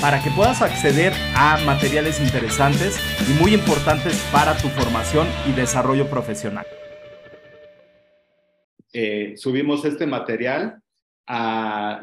para 0.00 0.22
que 0.22 0.30
puedas 0.30 0.62
acceder 0.62 1.12
a 1.34 1.58
materiales 1.64 2.20
interesantes 2.20 2.98
y 3.28 3.40
muy 3.40 3.54
importantes 3.54 4.20
para 4.32 4.56
tu 4.56 4.68
formación 4.68 5.26
y 5.48 5.52
desarrollo 5.52 6.08
profesional. 6.08 6.66
Eh, 8.92 9.34
subimos 9.36 9.84
este 9.84 10.06
material, 10.06 10.80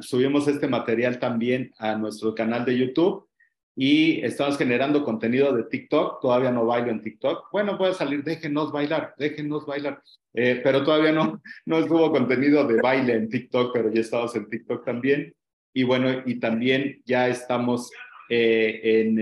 subimos 0.02 0.48
este 0.48 0.68
material 0.68 1.20
también 1.20 1.72
a 1.78 1.96
nuestro 1.96 2.34
canal 2.34 2.66
de 2.66 2.78
YouTube 2.78 3.28
y 3.76 4.22
estamos 4.26 4.58
generando 4.58 5.04
contenido 5.04 5.56
de 5.56 5.64
TikTok. 5.64 6.20
Todavía 6.22 6.52
no 6.52 6.66
bailo 6.66 6.92
en 6.92 7.02
TikTok. 7.02 7.50
Bueno, 7.52 7.78
puede 7.78 7.94
salir, 7.94 8.24
déjenos 8.24 8.72
bailar, 8.72 9.14
déjenos 9.18 9.66
bailar. 9.66 10.02
Eh, 10.34 10.60
pero 10.64 10.84
todavía 10.84 11.12
no, 11.12 11.42
no 11.66 11.78
estuvo 11.78 12.12
contenido 12.12 12.66
de 12.66 12.82
baile 12.82 13.14
en 13.14 13.30
TikTok, 13.30 13.72
pero 13.74 13.92
ya 13.92 14.02
estamos 14.02 14.36
en 14.36 14.50
TikTok 14.50 14.84
también. 14.84 15.34
Y 15.80 15.84
bueno, 15.84 16.24
y 16.26 16.42
también 16.42 17.02
ya 17.06 17.30
estamos 17.30 17.90
eh, 18.28 19.06
en, 19.08 19.18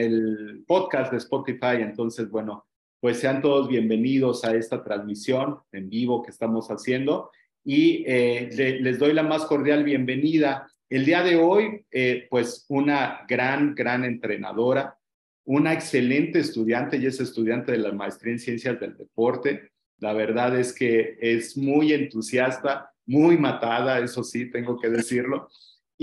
el, 0.00 0.64
podcast 0.66 1.12
de 1.12 1.18
Spotify. 1.18 1.76
Entonces, 1.78 2.28
bueno, 2.28 2.66
pues 2.98 3.20
sean 3.20 3.40
todos 3.40 3.68
bienvenidos 3.68 4.44
a 4.44 4.52
esta 4.56 4.82
transmisión 4.82 5.60
en 5.70 5.88
vivo 5.88 6.20
que 6.24 6.32
estamos 6.32 6.66
haciendo 6.72 7.30
y 7.64 8.02
eh, 8.08 8.48
les 8.80 8.98
doy 8.98 9.12
la 9.12 9.22
más 9.22 9.44
cordial 9.44 9.84
bienvenida 9.84 10.66
el 10.90 11.04
día 11.04 11.22
de 11.22 11.36
hoy, 11.36 11.86
eh, 11.92 12.26
pues 12.28 12.66
una 12.68 13.20
gran, 13.28 13.76
gran 13.76 14.04
entrenadora, 14.04 14.98
una 15.44 15.72
excelente 15.72 16.40
estudiante 16.40 16.96
y 16.96 17.06
es 17.06 17.20
estudiante 17.20 17.70
de 17.70 17.78
la 17.78 17.92
maestría 17.92 18.32
en 18.32 18.40
ciencias 18.40 18.80
del 18.80 18.96
deporte. 18.96 19.70
La 19.98 20.14
verdad 20.14 20.58
es 20.58 20.72
que 20.72 21.16
es 21.20 21.56
muy 21.56 21.92
entusiasta, 21.92 22.90
muy 23.06 23.38
matada, 23.38 24.00
eso 24.00 24.24
sí, 24.24 24.50
tengo 24.50 24.80
que 24.80 24.88
decirlo. 24.88 25.48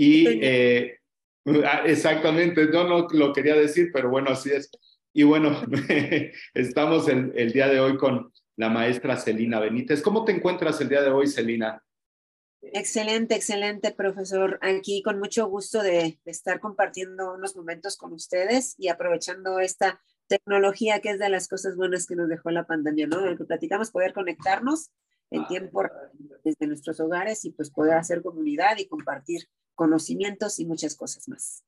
Y 0.00 0.26
eh, 0.40 0.98
ah, 1.66 1.82
exactamente, 1.84 2.70
yo 2.72 2.84
no 2.84 3.06
lo 3.10 3.34
quería 3.34 3.54
decir, 3.54 3.90
pero 3.92 4.08
bueno, 4.08 4.30
así 4.30 4.50
es. 4.50 4.70
Y 5.12 5.24
bueno, 5.24 5.60
estamos 6.54 7.06
el, 7.08 7.32
el 7.36 7.52
día 7.52 7.68
de 7.68 7.80
hoy 7.80 7.98
con 7.98 8.32
la 8.56 8.70
maestra 8.70 9.18
Celina 9.18 9.60
Benítez. 9.60 10.00
¿Cómo 10.00 10.24
te 10.24 10.32
encuentras 10.32 10.80
el 10.80 10.88
día 10.88 11.02
de 11.02 11.10
hoy, 11.10 11.26
Celina? 11.26 11.84
Excelente, 12.62 13.34
excelente, 13.34 13.92
profesor. 13.92 14.58
Aquí 14.62 15.02
con 15.02 15.18
mucho 15.18 15.46
gusto 15.48 15.82
de, 15.82 16.18
estar 16.24 16.60
compartiendo 16.60 17.34
unos 17.34 17.54
momentos 17.54 17.98
con 17.98 18.14
ustedes 18.14 18.76
y 18.78 18.88
aprovechando 18.88 19.60
esta 19.60 20.00
tecnología 20.28 21.00
que 21.00 21.10
es 21.10 21.18
de 21.18 21.28
las 21.28 21.46
cosas 21.46 21.76
buenas 21.76 22.06
que 22.06 22.16
nos 22.16 22.30
dejó 22.30 22.50
la 22.50 22.66
pandemia, 22.66 23.06
¿no? 23.06 23.26
El 23.26 23.36
que 23.36 23.44
platicamos, 23.44 23.90
poder 23.90 24.14
conectarnos 24.14 24.90
en 25.30 25.46
tiempo 25.46 25.82
desde 26.42 26.66
nuestros 26.66 27.00
hogares 27.00 27.44
y 27.44 27.50
pues 27.50 27.70
poder 27.70 27.98
hacer 27.98 28.22
comunidad 28.22 28.78
y 28.78 28.88
compartir 28.88 29.46
conocimientos 29.80 30.60
y 30.60 30.66
muchas 30.66 30.94
cosas 30.94 31.26
más. 31.26 31.64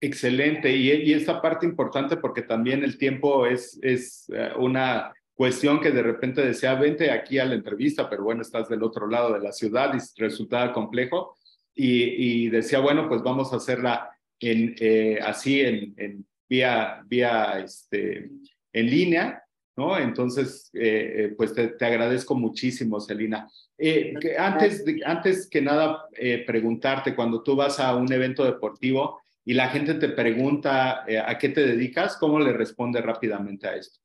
Excelente. 0.00 0.70
Y, 0.76 0.92
y 0.92 1.12
esta 1.12 1.42
parte 1.42 1.66
importante 1.66 2.16
porque 2.16 2.42
también 2.42 2.84
el 2.84 2.98
tiempo 2.98 3.46
es, 3.46 3.80
es 3.82 4.30
eh, 4.32 4.50
una 4.56 5.12
cuestión 5.34 5.80
que 5.80 5.90
de 5.90 6.04
repente 6.04 6.40
decía, 6.40 6.76
vente 6.76 7.10
aquí 7.10 7.40
a 7.40 7.44
la 7.44 7.56
entrevista, 7.56 8.08
pero 8.08 8.22
bueno, 8.22 8.42
estás 8.42 8.68
del 8.68 8.84
otro 8.84 9.08
lado 9.08 9.32
de 9.32 9.40
la 9.40 9.50
ciudad 9.50 9.92
y 9.92 10.20
resultaba 10.20 10.72
complejo. 10.72 11.36
Y, 11.74 12.48
decía, 12.50 12.78
bueno, 12.78 13.08
pues 13.08 13.22
vamos 13.22 13.52
a 13.52 13.56
hacerla 13.56 14.08
en, 14.38 14.76
eh, 14.78 15.18
así 15.20 15.62
en, 15.62 16.24
vía, 16.48 17.02
vía 17.06 17.58
este, 17.58 18.30
en 18.72 18.86
línea, 18.86 19.42
¿no? 19.76 19.98
Entonces, 19.98 20.70
eh, 20.74 21.14
eh, 21.16 21.34
pues 21.36 21.54
te, 21.54 21.84
agradezco 21.84 22.36
muchísimo, 22.36 23.00
Celina. 23.00 23.48
Que 23.82 24.36
antes, 24.38 24.84
antes 25.04 25.48
que 25.48 25.60
nada, 25.60 26.08
preguntarte, 26.46 27.16
cuando 27.16 27.42
tú 27.42 27.56
vas 27.56 27.80
a 27.80 27.96
un 27.96 28.12
evento 28.12 28.44
deportivo 28.44 29.20
y 29.44 29.54
la 29.54 29.68
gente 29.68 29.94
te 29.94 30.08
pregunta 30.08 31.04
a 31.04 31.38
qué 31.38 31.48
te 31.48 31.66
dedicas, 31.66 32.16
¿cómo 32.16 32.38
le 32.38 32.52
responde 32.52 33.00
rápidamente 33.00 33.66
a 33.66 33.74
esto? 33.74 33.98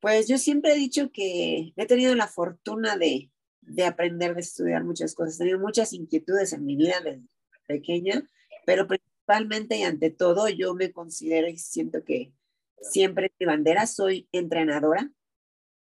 Pues 0.00 0.28
yo 0.28 0.38
siempre 0.38 0.72
he 0.72 0.76
dicho 0.76 1.10
que 1.12 1.72
he 1.76 1.86
tenido 1.86 2.14
la 2.14 2.26
fortuna 2.26 2.96
de, 2.96 3.30
de 3.60 3.84
aprender, 3.84 4.34
de 4.34 4.40
estudiar 4.40 4.84
muchas 4.84 5.14
cosas. 5.14 5.36
He 5.36 5.38
tenido 5.38 5.58
muchas 5.58 5.92
inquietudes 5.92 6.52
en 6.52 6.64
mi 6.64 6.76
vida 6.76 7.00
desde 7.04 7.22
pequeña, 7.66 8.26
pero 8.66 8.86
principalmente 8.86 9.76
y 9.76 9.82
ante 9.82 10.10
todo 10.10 10.48
yo 10.48 10.74
me 10.74 10.92
considero 10.92 11.48
y 11.48 11.56
siento 11.56 12.04
que 12.04 12.32
siempre 12.80 13.32
mi 13.38 13.46
bandera 13.46 13.86
soy 13.86 14.28
entrenadora, 14.32 15.10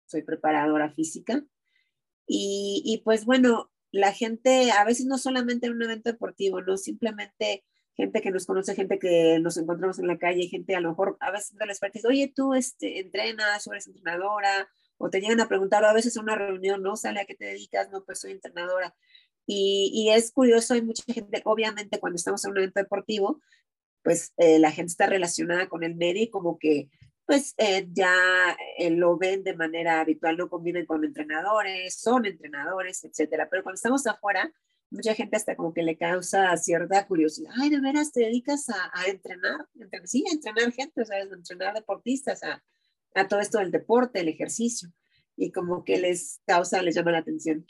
soy 0.06 0.22
preparadora 0.22 0.90
física. 0.90 1.44
Y, 2.26 2.82
y 2.84 2.98
pues 2.98 3.24
bueno, 3.24 3.70
la 3.92 4.12
gente 4.12 4.72
a 4.72 4.84
veces 4.84 5.06
no 5.06 5.18
solamente 5.18 5.66
en 5.66 5.74
un 5.74 5.82
evento 5.82 6.10
deportivo, 6.10 6.60
no 6.62 6.76
simplemente 6.76 7.64
gente 7.96 8.20
que 8.20 8.30
nos 8.30 8.46
conoce, 8.46 8.74
gente 8.74 8.98
que 8.98 9.38
nos 9.40 9.56
encontramos 9.56 9.98
en 9.98 10.08
la 10.08 10.18
calle, 10.18 10.48
gente 10.48 10.74
a 10.74 10.80
lo 10.80 10.90
mejor 10.90 11.16
a 11.20 11.30
veces 11.30 11.56
de 11.56 11.66
las 11.66 11.78
partes, 11.78 12.04
oye, 12.04 12.32
tú 12.34 12.54
este, 12.54 12.98
entrenas 12.98 13.66
o 13.66 13.72
eres 13.72 13.86
entrenadora, 13.86 14.68
o 14.96 15.10
te 15.10 15.20
llegan 15.20 15.40
a 15.40 15.48
preguntar, 15.48 15.84
a 15.84 15.92
veces 15.92 16.16
en 16.16 16.24
una 16.24 16.36
reunión, 16.36 16.82
¿no? 16.82 16.96
Sale 16.96 17.20
a 17.20 17.24
qué 17.24 17.34
te 17.34 17.46
dedicas, 17.46 17.90
no, 17.90 18.04
pues 18.04 18.20
soy 18.20 18.32
entrenadora. 18.32 18.94
Y, 19.46 19.90
y 19.94 20.10
es 20.10 20.32
curioso, 20.32 20.74
hay 20.74 20.82
mucha 20.82 21.04
gente, 21.12 21.42
obviamente 21.44 22.00
cuando 22.00 22.16
estamos 22.16 22.44
en 22.44 22.52
un 22.52 22.58
evento 22.58 22.80
deportivo, 22.80 23.40
pues 24.02 24.32
eh, 24.36 24.58
la 24.58 24.70
gente 24.70 24.90
está 24.90 25.06
relacionada 25.06 25.68
con 25.68 25.84
el 25.84 25.94
medio 25.94 26.22
y 26.22 26.30
como 26.30 26.58
que 26.58 26.88
pues 27.26 27.54
eh, 27.56 27.88
ya 27.92 28.56
eh, 28.78 28.90
lo 28.90 29.16
ven 29.16 29.42
de 29.44 29.56
manera 29.56 30.00
habitual, 30.00 30.36
no 30.36 30.48
conviven 30.48 30.86
con 30.86 31.04
entrenadores, 31.04 31.98
son 31.98 32.26
entrenadores, 32.26 33.02
etcétera. 33.04 33.48
Pero 33.50 33.62
cuando 33.62 33.76
estamos 33.76 34.06
afuera, 34.06 34.52
mucha 34.90 35.14
gente 35.14 35.36
hasta 35.36 35.56
como 35.56 35.72
que 35.72 35.82
le 35.82 35.96
causa 35.96 36.56
cierta 36.56 37.06
curiosidad. 37.06 37.52
Ay, 37.60 37.70
de 37.70 37.80
veras 37.80 38.12
te 38.12 38.20
dedicas 38.20 38.68
a, 38.68 38.90
a 38.92 39.06
entrenar, 39.06 39.66
sí, 40.04 40.24
a 40.30 40.34
entrenar 40.34 40.72
gente, 40.72 41.04
sea, 41.04 41.18
a 41.18 41.22
entrenar 41.22 41.74
deportistas, 41.74 42.42
a, 42.42 42.62
todo 43.28 43.40
esto 43.40 43.58
del 43.58 43.70
deporte, 43.70 44.20
el 44.20 44.28
ejercicio, 44.28 44.90
y 45.36 45.52
como 45.52 45.84
que 45.84 45.98
les 45.98 46.40
causa, 46.46 46.82
les 46.82 46.94
llama 46.94 47.12
la 47.12 47.18
atención. 47.18 47.66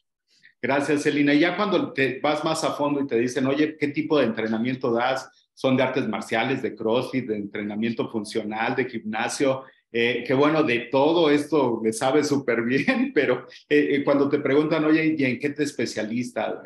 Gracias, 0.60 1.02
Celina. 1.02 1.34
Ya 1.34 1.56
cuando 1.56 1.92
te 1.92 2.18
vas 2.20 2.42
más 2.44 2.64
a 2.64 2.72
fondo 2.72 3.00
y 3.00 3.06
te 3.06 3.18
dicen, 3.18 3.46
oye, 3.46 3.76
¿qué 3.78 3.88
tipo 3.88 4.18
de 4.18 4.24
entrenamiento 4.24 4.90
das? 4.90 5.28
¿Son 5.54 5.76
de 5.76 5.82
artes 5.82 6.08
marciales, 6.08 6.62
de 6.62 6.74
CrossFit, 6.74 7.26
de 7.26 7.36
entrenamiento 7.36 8.10
funcional, 8.10 8.74
de 8.74 8.84
gimnasio? 8.86 9.62
eh, 9.96 10.24
que 10.26 10.34
bueno, 10.34 10.64
de 10.64 10.88
todo 10.90 11.30
esto 11.30 11.80
me 11.80 11.92
sabe 11.92 12.24
súper 12.24 12.62
bien, 12.62 13.12
pero 13.14 13.46
eh, 13.68 13.94
eh, 13.94 14.04
cuando 14.04 14.28
te 14.28 14.40
preguntan, 14.40 14.84
oye, 14.84 15.14
¿y 15.16 15.24
en 15.24 15.38
qué 15.38 15.50
te 15.50 15.62
especialistas 15.62 16.56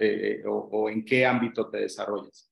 o, 0.46 0.68
o, 0.72 0.88
en 0.88 1.04
qué 1.04 1.26
ámbito 1.26 1.68
te 1.68 1.80
desarrollas? 1.80 2.47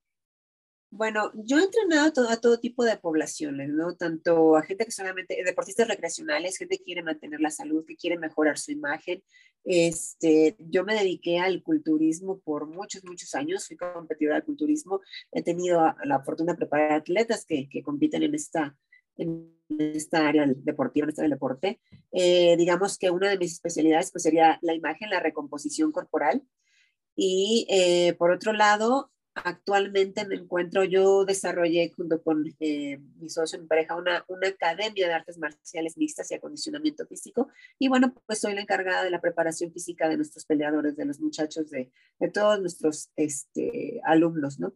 Bueno, 0.90 1.32
yo 1.34 1.58
he 1.58 1.64
entrenado 1.64 2.28
a 2.28 2.36
todo, 2.40 2.58
tipo 2.58 2.84
de 2.84 2.96
poblaciones, 2.96 3.68
¿no? 3.70 3.96
Tanto 3.96 4.56
a 4.56 4.62
gente 4.62 4.84
que 4.84 4.92
solamente, 4.92 5.42
deportistas 5.44 5.88
recreacionales, 5.88 6.58
gente 6.58 6.78
que 6.78 6.84
quiere 6.84 7.02
mantener 7.02 7.40
la 7.40 7.50
salud, 7.50 7.84
que 7.86 7.96
quiere 7.96 8.18
mejorar 8.18 8.56
su 8.56 8.72
imagen. 8.72 9.22
Este, 9.64 10.56
yo 10.58 10.84
me 10.84 10.94
dediqué 10.94 11.40
al 11.40 11.62
culturismo 11.62 12.38
por 12.38 12.66
muchos, 12.68 13.04
muchos 13.04 13.34
años, 13.34 13.66
fui 13.66 13.76
competidora 13.76 14.36
de 14.36 14.46
culturismo, 14.46 15.00
he 15.32 15.42
tenido 15.42 15.94
la 16.04 16.22
fortuna 16.22 16.52
de 16.52 16.58
preparar 16.58 16.92
atletas 16.92 17.44
que, 17.44 17.68
que 17.68 17.82
compiten 17.82 18.22
en 18.22 18.34
esta, 18.36 18.76
en 19.16 19.52
esta 19.78 20.28
área 20.28 20.46
deportiva, 20.46 21.04
en 21.04 21.10
esta 21.10 21.22
del 21.22 21.32
deporte. 21.32 21.80
Eh, 22.12 22.56
digamos 22.56 22.96
que 22.96 23.10
una 23.10 23.28
de 23.28 23.38
mis 23.38 23.52
especialidades 23.54 24.12
pues, 24.12 24.22
sería 24.22 24.58
la 24.62 24.74
imagen, 24.74 25.10
la 25.10 25.20
recomposición 25.20 25.92
corporal. 25.92 26.42
Y 27.16 27.66
eh, 27.70 28.14
por 28.14 28.30
otro 28.30 28.52
lado, 28.52 29.10
actualmente 29.44 30.26
me 30.26 30.34
encuentro, 30.34 30.84
yo 30.84 31.24
desarrollé 31.24 31.92
junto 31.94 32.22
con 32.22 32.44
eh, 32.60 32.98
mi 33.18 33.28
socio, 33.28 33.60
mi 33.60 33.66
pareja, 33.66 33.96
una, 33.96 34.24
una 34.28 34.48
academia 34.48 35.06
de 35.06 35.14
artes 35.14 35.38
marciales 35.38 35.96
mixtas 35.96 36.30
y 36.30 36.34
acondicionamiento 36.34 37.06
físico. 37.06 37.48
Y 37.78 37.88
bueno, 37.88 38.14
pues 38.26 38.40
soy 38.40 38.54
la 38.54 38.62
encargada 38.62 39.04
de 39.04 39.10
la 39.10 39.20
preparación 39.20 39.72
física 39.72 40.08
de 40.08 40.16
nuestros 40.16 40.46
peleadores, 40.46 40.96
de 40.96 41.04
los 41.04 41.20
muchachos, 41.20 41.70
de, 41.70 41.90
de 42.18 42.30
todos 42.30 42.60
nuestros 42.60 43.10
este, 43.16 44.00
alumnos, 44.04 44.58
¿no? 44.58 44.74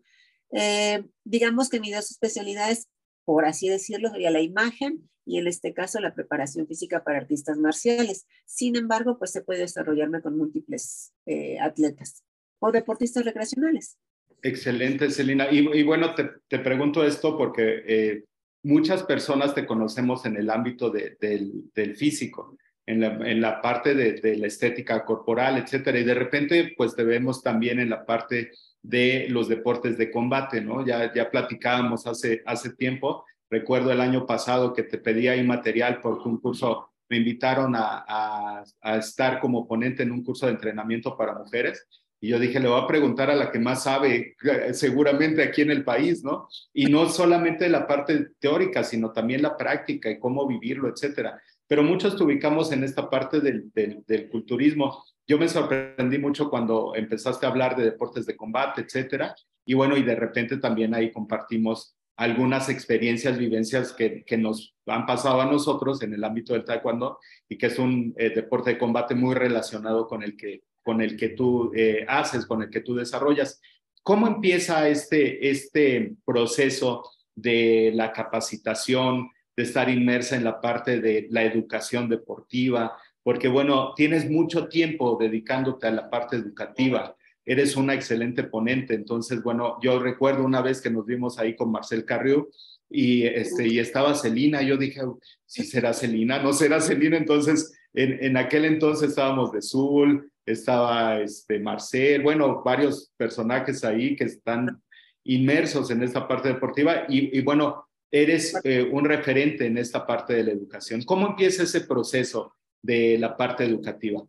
Eh, 0.52 1.04
digamos 1.24 1.68
que 1.68 1.80
mis 1.80 1.94
dos 1.94 2.10
especialidades 2.10 2.88
por 3.24 3.44
así 3.44 3.68
decirlo, 3.68 4.10
sería 4.10 4.32
la 4.32 4.40
imagen 4.40 5.08
y 5.24 5.38
en 5.38 5.46
este 5.46 5.72
caso 5.72 6.00
la 6.00 6.14
preparación 6.14 6.66
física 6.66 7.04
para 7.04 7.18
artistas 7.18 7.58
marciales. 7.58 8.26
Sin 8.44 8.74
embargo, 8.74 9.18
pues 9.18 9.30
se 9.30 9.42
puede 9.42 9.60
desarrollarme 9.60 10.20
con 10.20 10.36
múltiples 10.36 11.12
eh, 11.26 11.60
atletas 11.60 12.24
o 12.58 12.72
deportistas 12.72 13.24
recreacionales. 13.24 13.98
Excelente, 14.42 15.10
Celina. 15.10 15.48
Y, 15.50 15.82
bueno, 15.82 16.14
te, 16.14 16.30
te, 16.48 16.58
pregunto 16.58 17.04
esto 17.04 17.36
porque 17.36 17.82
eh, 17.86 18.24
muchas 18.62 19.02
personas 19.02 19.54
te 19.54 19.66
conocemos 19.66 20.24
en 20.24 20.36
el 20.36 20.50
ámbito 20.50 20.90
de, 20.90 21.16
del, 21.20 21.70
del, 21.74 21.94
físico, 21.94 22.56
en 22.86 23.00
la, 23.00 23.08
en 23.28 23.40
la 23.40 23.60
parte 23.60 23.94
de, 23.94 24.14
de, 24.14 24.36
la 24.36 24.46
estética 24.46 25.04
corporal, 25.04 25.58
etcétera. 25.58 25.98
Y 25.98 26.04
de 26.04 26.14
repente, 26.14 26.72
pues 26.76 26.96
te 26.96 27.04
vemos 27.04 27.42
también 27.42 27.80
en 27.80 27.90
la 27.90 28.06
parte 28.06 28.52
de 28.82 29.26
los 29.28 29.48
deportes 29.48 29.98
de 29.98 30.10
combate, 30.10 30.62
¿no? 30.62 30.86
Ya, 30.86 31.12
ya 31.12 31.30
platicábamos 31.30 32.06
hace, 32.06 32.42
hace 32.46 32.70
tiempo. 32.74 33.24
Recuerdo 33.50 33.92
el 33.92 34.00
año 34.00 34.26
pasado 34.26 34.72
que 34.72 34.84
te 34.84 34.96
pedía 34.96 35.32
ahí 35.32 35.44
material 35.44 36.00
porque 36.00 36.28
un 36.28 36.40
curso, 36.40 36.88
me 37.10 37.18
invitaron 37.18 37.74
a, 37.76 38.04
a, 38.08 38.64
a 38.80 38.96
estar 38.96 39.40
como 39.40 39.66
ponente 39.68 40.02
en 40.02 40.12
un 40.12 40.24
curso 40.24 40.46
de 40.46 40.52
entrenamiento 40.52 41.16
para 41.16 41.34
mujeres 41.34 41.86
y 42.20 42.28
yo 42.28 42.38
dije, 42.38 42.60
le 42.60 42.68
voy 42.68 42.80
a 42.80 42.86
preguntar 42.86 43.30
a 43.30 43.34
la 43.34 43.50
que 43.50 43.58
más 43.58 43.84
sabe 43.84 44.36
eh, 44.42 44.74
seguramente 44.74 45.42
aquí 45.42 45.62
en 45.62 45.70
el 45.70 45.84
país, 45.84 46.22
¿no? 46.22 46.48
Y 46.72 46.86
no 46.86 47.08
solamente 47.08 47.68
la 47.68 47.86
parte 47.86 48.32
teórica, 48.38 48.84
sino 48.84 49.10
también 49.10 49.40
la 49.40 49.56
práctica 49.56 50.10
y 50.10 50.18
cómo 50.18 50.46
vivirlo, 50.46 50.88
etcétera. 50.88 51.40
Pero 51.66 51.82
muchos 51.82 52.16
te 52.16 52.22
ubicamos 52.22 52.72
en 52.72 52.84
esta 52.84 53.08
parte 53.08 53.40
del, 53.40 53.70
del, 53.72 54.04
del 54.06 54.28
culturismo. 54.28 55.02
Yo 55.26 55.38
me 55.38 55.48
sorprendí 55.48 56.18
mucho 56.18 56.50
cuando 56.50 56.94
empezaste 56.94 57.46
a 57.46 57.48
hablar 57.48 57.76
de 57.76 57.84
deportes 57.84 58.26
de 58.26 58.36
combate, 58.36 58.82
etcétera. 58.82 59.34
Y 59.64 59.74
bueno, 59.74 59.96
y 59.96 60.02
de 60.02 60.16
repente 60.16 60.58
también 60.58 60.94
ahí 60.94 61.12
compartimos 61.12 61.96
algunas 62.16 62.68
experiencias, 62.68 63.38
vivencias 63.38 63.94
que, 63.94 64.24
que, 64.26 64.36
nos 64.36 64.74
han 64.84 65.06
pasado 65.06 65.40
a 65.40 65.46
nosotros 65.46 66.02
en 66.02 66.12
el 66.12 66.22
ámbito 66.22 66.52
del 66.52 66.66
taekwondo 66.66 67.18
y 67.48 67.56
que 67.56 67.66
es 67.66 67.78
un 67.78 68.12
eh, 68.18 68.28
deporte 68.28 68.70
de 68.70 68.78
combate 68.78 69.14
muy 69.14 69.34
relacionado 69.34 70.06
con 70.06 70.22
el 70.22 70.36
que 70.36 70.64
con 70.90 71.00
el 71.00 71.16
que 71.16 71.28
tú 71.28 71.70
eh, 71.72 72.04
haces, 72.08 72.46
con 72.46 72.62
el 72.62 72.68
que 72.68 72.80
tú 72.80 72.96
desarrollas. 72.96 73.60
¿Cómo 74.02 74.26
empieza 74.26 74.88
este, 74.88 75.48
este 75.48 76.16
proceso 76.24 77.08
de 77.32 77.92
la 77.94 78.10
capacitación, 78.10 79.30
de 79.56 79.62
estar 79.62 79.88
inmersa 79.88 80.34
en 80.34 80.42
la 80.42 80.60
parte 80.60 81.00
de 81.00 81.28
la 81.30 81.44
educación 81.44 82.08
deportiva? 82.08 82.96
Porque 83.22 83.46
bueno, 83.46 83.94
tienes 83.94 84.28
mucho 84.28 84.66
tiempo 84.66 85.16
dedicándote 85.20 85.86
a 85.86 85.92
la 85.92 86.10
parte 86.10 86.34
educativa, 86.34 87.14
eres 87.44 87.76
una 87.76 87.94
excelente 87.94 88.42
ponente, 88.42 88.94
entonces 88.94 89.44
bueno, 89.44 89.78
yo 89.80 90.00
recuerdo 90.00 90.44
una 90.44 90.60
vez 90.60 90.80
que 90.80 90.90
nos 90.90 91.06
vimos 91.06 91.38
ahí 91.38 91.54
con 91.54 91.70
Marcel 91.70 92.04
Carrió 92.04 92.48
y, 92.88 93.26
este, 93.26 93.68
y 93.68 93.78
estaba 93.78 94.16
Celina, 94.16 94.60
yo 94.62 94.76
dije, 94.76 95.02
si 95.46 95.62
será 95.62 95.92
Celina, 95.92 96.42
no 96.42 96.52
será 96.52 96.80
Celina, 96.80 97.16
entonces 97.16 97.78
en, 97.94 98.24
en 98.24 98.36
aquel 98.36 98.64
entonces 98.64 99.10
estábamos 99.10 99.52
de 99.52 99.62
Zul, 99.62 100.32
estaba 100.52 101.20
este 101.20 101.58
Marcel, 101.58 102.22
bueno, 102.22 102.62
varios 102.62 103.12
personajes 103.16 103.84
ahí 103.84 104.16
que 104.16 104.24
están 104.24 104.82
inmersos 105.24 105.90
en 105.90 106.02
esta 106.02 106.26
parte 106.26 106.48
deportiva 106.48 107.04
y, 107.08 107.40
bueno, 107.42 107.86
eres 108.10 108.58
eh, 108.64 108.82
un 108.82 109.04
referente 109.04 109.66
en 109.66 109.78
esta 109.78 110.06
parte 110.06 110.34
de 110.34 110.44
la 110.44 110.52
educación. 110.52 111.02
¿Cómo 111.02 111.28
empieza 111.28 111.62
ese 111.62 111.82
proceso 111.82 112.54
de 112.82 113.18
la 113.18 113.36
parte 113.36 113.64
educativa? 113.64 114.26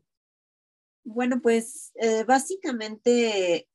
Bueno, 1.03 1.41
pues 1.41 1.91
eh, 1.95 2.23
básicamente, 2.25 3.67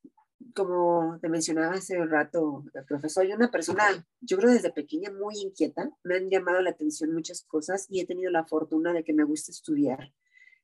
como 0.55 1.19
te 1.21 1.29
mencionaba 1.29 1.75
hace 1.75 1.99
un 1.99 2.09
rato, 2.09 2.65
profesor, 2.87 3.25
soy 3.25 3.33
una 3.33 3.51
persona, 3.51 3.83
yo 4.21 4.37
creo 4.37 4.51
desde 4.53 4.71
pequeña 4.71 5.11
muy 5.11 5.37
inquieta, 5.39 5.91
me 6.05 6.17
han 6.17 6.31
llamado 6.31 6.61
la 6.61 6.71
atención 6.71 7.13
muchas 7.13 7.43
cosas 7.43 7.87
y 7.91 8.01
he 8.01 8.07
tenido 8.07 8.31
la 8.31 8.45
fortuna 8.45 8.93
de 8.93 9.03
que 9.03 9.13
me 9.13 9.25
gusta 9.25 9.51
estudiar. 9.51 10.13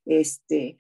Este, 0.04 0.78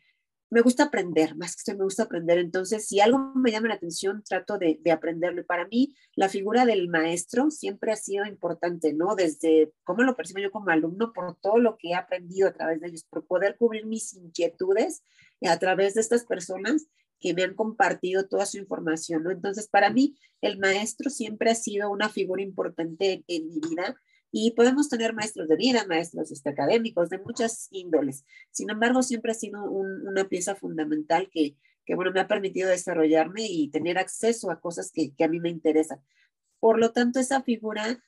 me 0.52 0.60
gusta 0.60 0.84
aprender, 0.84 1.34
más 1.34 1.56
que 1.56 1.60
esto 1.60 1.74
me 1.78 1.84
gusta 1.84 2.02
aprender. 2.02 2.36
Entonces, 2.36 2.86
si 2.86 3.00
algo 3.00 3.32
me 3.34 3.50
llama 3.50 3.68
la 3.68 3.74
atención, 3.74 4.22
trato 4.22 4.58
de, 4.58 4.78
de 4.82 4.90
aprenderlo. 4.92 5.40
Y 5.40 5.44
para 5.44 5.66
mí, 5.66 5.94
la 6.14 6.28
figura 6.28 6.66
del 6.66 6.88
maestro 6.88 7.50
siempre 7.50 7.90
ha 7.90 7.96
sido 7.96 8.26
importante, 8.26 8.92
¿no? 8.92 9.14
Desde 9.14 9.72
cómo 9.82 10.02
lo 10.02 10.14
percibo 10.14 10.40
yo 10.40 10.50
como 10.50 10.68
alumno, 10.68 11.14
por 11.14 11.36
todo 11.36 11.56
lo 11.56 11.78
que 11.78 11.88
he 11.88 11.94
aprendido 11.94 12.48
a 12.48 12.52
través 12.52 12.82
de 12.82 12.88
ellos, 12.88 13.04
por 13.04 13.26
poder 13.26 13.56
cubrir 13.56 13.86
mis 13.86 14.12
inquietudes 14.12 15.02
a 15.40 15.58
través 15.58 15.94
de 15.94 16.02
estas 16.02 16.26
personas 16.26 16.86
que 17.18 17.32
me 17.32 17.44
han 17.44 17.54
compartido 17.54 18.28
toda 18.28 18.44
su 18.44 18.58
información, 18.58 19.22
¿no? 19.22 19.30
Entonces, 19.30 19.68
para 19.68 19.88
mí, 19.88 20.18
el 20.42 20.58
maestro 20.58 21.08
siempre 21.08 21.50
ha 21.50 21.54
sido 21.54 21.90
una 21.90 22.10
figura 22.10 22.42
importante 22.42 23.24
en 23.26 23.48
mi 23.48 23.58
vida 23.58 23.96
y 24.34 24.52
podemos 24.52 24.88
tener 24.88 25.12
maestros 25.12 25.46
de 25.46 25.56
vida, 25.56 25.84
maestros 25.86 26.32
este, 26.32 26.48
académicos, 26.48 27.10
de 27.10 27.18
muchas 27.18 27.68
índoles. 27.70 28.24
Sin 28.50 28.70
embargo, 28.70 29.02
siempre 29.02 29.32
ha 29.32 29.34
sido 29.34 29.70
un, 29.70 30.08
una 30.08 30.26
pieza 30.26 30.54
fundamental 30.54 31.28
que, 31.30 31.56
que, 31.84 31.94
bueno, 31.94 32.12
me 32.12 32.20
ha 32.20 32.26
permitido 32.26 32.70
desarrollarme 32.70 33.46
y 33.46 33.68
tener 33.68 33.98
acceso 33.98 34.50
a 34.50 34.58
cosas 34.58 34.90
que, 34.90 35.14
que 35.14 35.24
a 35.24 35.28
mí 35.28 35.38
me 35.38 35.50
interesan. 35.50 36.02
Por 36.60 36.78
lo 36.78 36.92
tanto, 36.92 37.20
esa 37.20 37.42
figura, 37.42 38.02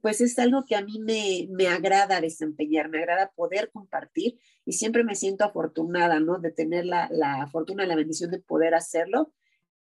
pues 0.00 0.20
es 0.20 0.38
algo 0.38 0.64
que 0.64 0.76
a 0.76 0.84
mí 0.84 1.00
me, 1.00 1.48
me 1.50 1.66
agrada 1.66 2.20
desempeñar, 2.20 2.88
me 2.88 2.98
agrada 2.98 3.32
poder 3.34 3.70
compartir 3.72 4.38
y 4.64 4.74
siempre 4.74 5.02
me 5.02 5.16
siento 5.16 5.44
afortunada, 5.44 6.20
¿no? 6.20 6.38
De 6.38 6.52
tener 6.52 6.86
la, 6.86 7.08
la 7.10 7.48
fortuna, 7.48 7.86
la 7.86 7.96
bendición 7.96 8.30
de 8.30 8.38
poder 8.38 8.74
hacerlo 8.74 9.32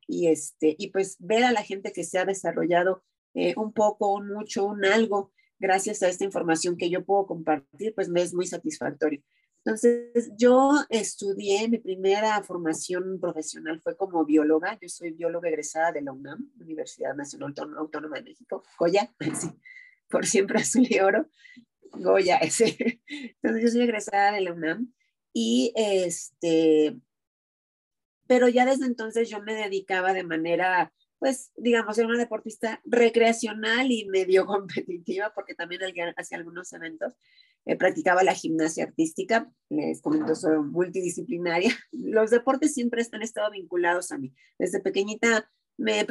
y, 0.07 0.27
este, 0.27 0.75
y 0.79 0.89
pues 0.89 1.17
ver 1.19 1.43
a 1.43 1.51
la 1.51 1.61
gente 1.61 1.91
que 1.91 2.03
se 2.03 2.17
ha 2.17 2.25
desarrollado 2.25 3.03
eh, 3.35 3.53
un 3.55 3.71
poco, 3.71 4.13
un 4.13 4.29
mucho, 4.29 4.65
un 4.65 4.83
algo 4.83 5.31
gracias 5.60 6.04
a 6.04 6.10
esta 6.10 6.24
información 6.24 6.78
que 6.78 6.90
yo 6.90 7.06
puedo 7.06 7.25
compartir, 7.25 7.94
pues 7.94 8.10
me 8.10 8.22
es 8.22 8.34
muy 8.34 8.48
satisfactorio. 8.48 9.22
Entonces, 9.66 10.31
yo 10.38 10.74
estudié, 10.90 11.68
mi 11.68 11.80
primera 11.80 12.42
formación 12.44 13.19
profesional 13.19 13.81
fue 13.81 13.98
como 13.98 14.24
bióloga. 14.24 14.78
Yo 14.80 14.88
soy 14.88 15.12
bióloga 15.12 15.50
egresada 15.50 15.92
de 15.92 16.04
la 16.04 16.12
UNAM, 16.12 16.52
Universidad 16.60 17.16
Nacional 17.16 17.56
Autónoma 17.78 18.18
de 18.18 18.24
México, 18.24 18.63
Goya, 18.78 19.12
sí, 19.34 19.50
por 20.07 20.28
siempre 20.28 20.60
azul 20.60 20.86
y 20.88 21.00
oro, 21.00 21.28
Goya, 21.94 22.38
ese. 22.38 23.02
Entonces, 23.07 23.63
yo 23.63 23.69
soy 23.69 23.81
egresada 23.81 24.34
de 24.34 24.42
la 24.42 24.54
UNAM 24.54 24.94
y 25.34 25.74
este, 25.75 27.00
pero 28.28 28.48
ya 28.48 28.66
desde 28.66 28.86
entonces 28.86 29.30
yo 29.30 29.42
me 29.42 29.54
dedicaba 29.54 30.13
de 30.13 30.24
manera 30.24 30.94
pues, 31.25 31.51
digamos, 31.57 31.98
era 31.98 32.07
una 32.07 32.19
deportista 32.19 32.83
recreacional 32.86 33.92
y 33.92 34.06
medio 34.06 34.45
competitiva, 34.45 35.31
porque 35.33 35.56
también 35.56 35.81
hacía 36.18 36.38
algunos 36.38 36.72
eventos. 36.72 37.16
Eh, 37.66 37.75
practicaba 37.75 38.22
la 38.22 38.36
gimnasia 38.36 38.83
artística, 38.83 39.51
les 39.69 40.04
comento, 40.04 40.36
soy 40.36 40.60
multidisciplinaria. 40.60 41.75
Los 41.92 42.30
deportes 42.30 42.75
siempre 42.75 43.04
han 43.11 43.23
estado 43.23 43.49
vinculados 43.49 44.11
a 44.11 44.19
mí. 44.19 44.35
Desde 44.59 44.81
pequeñita 44.81 45.52
me, 45.78 46.06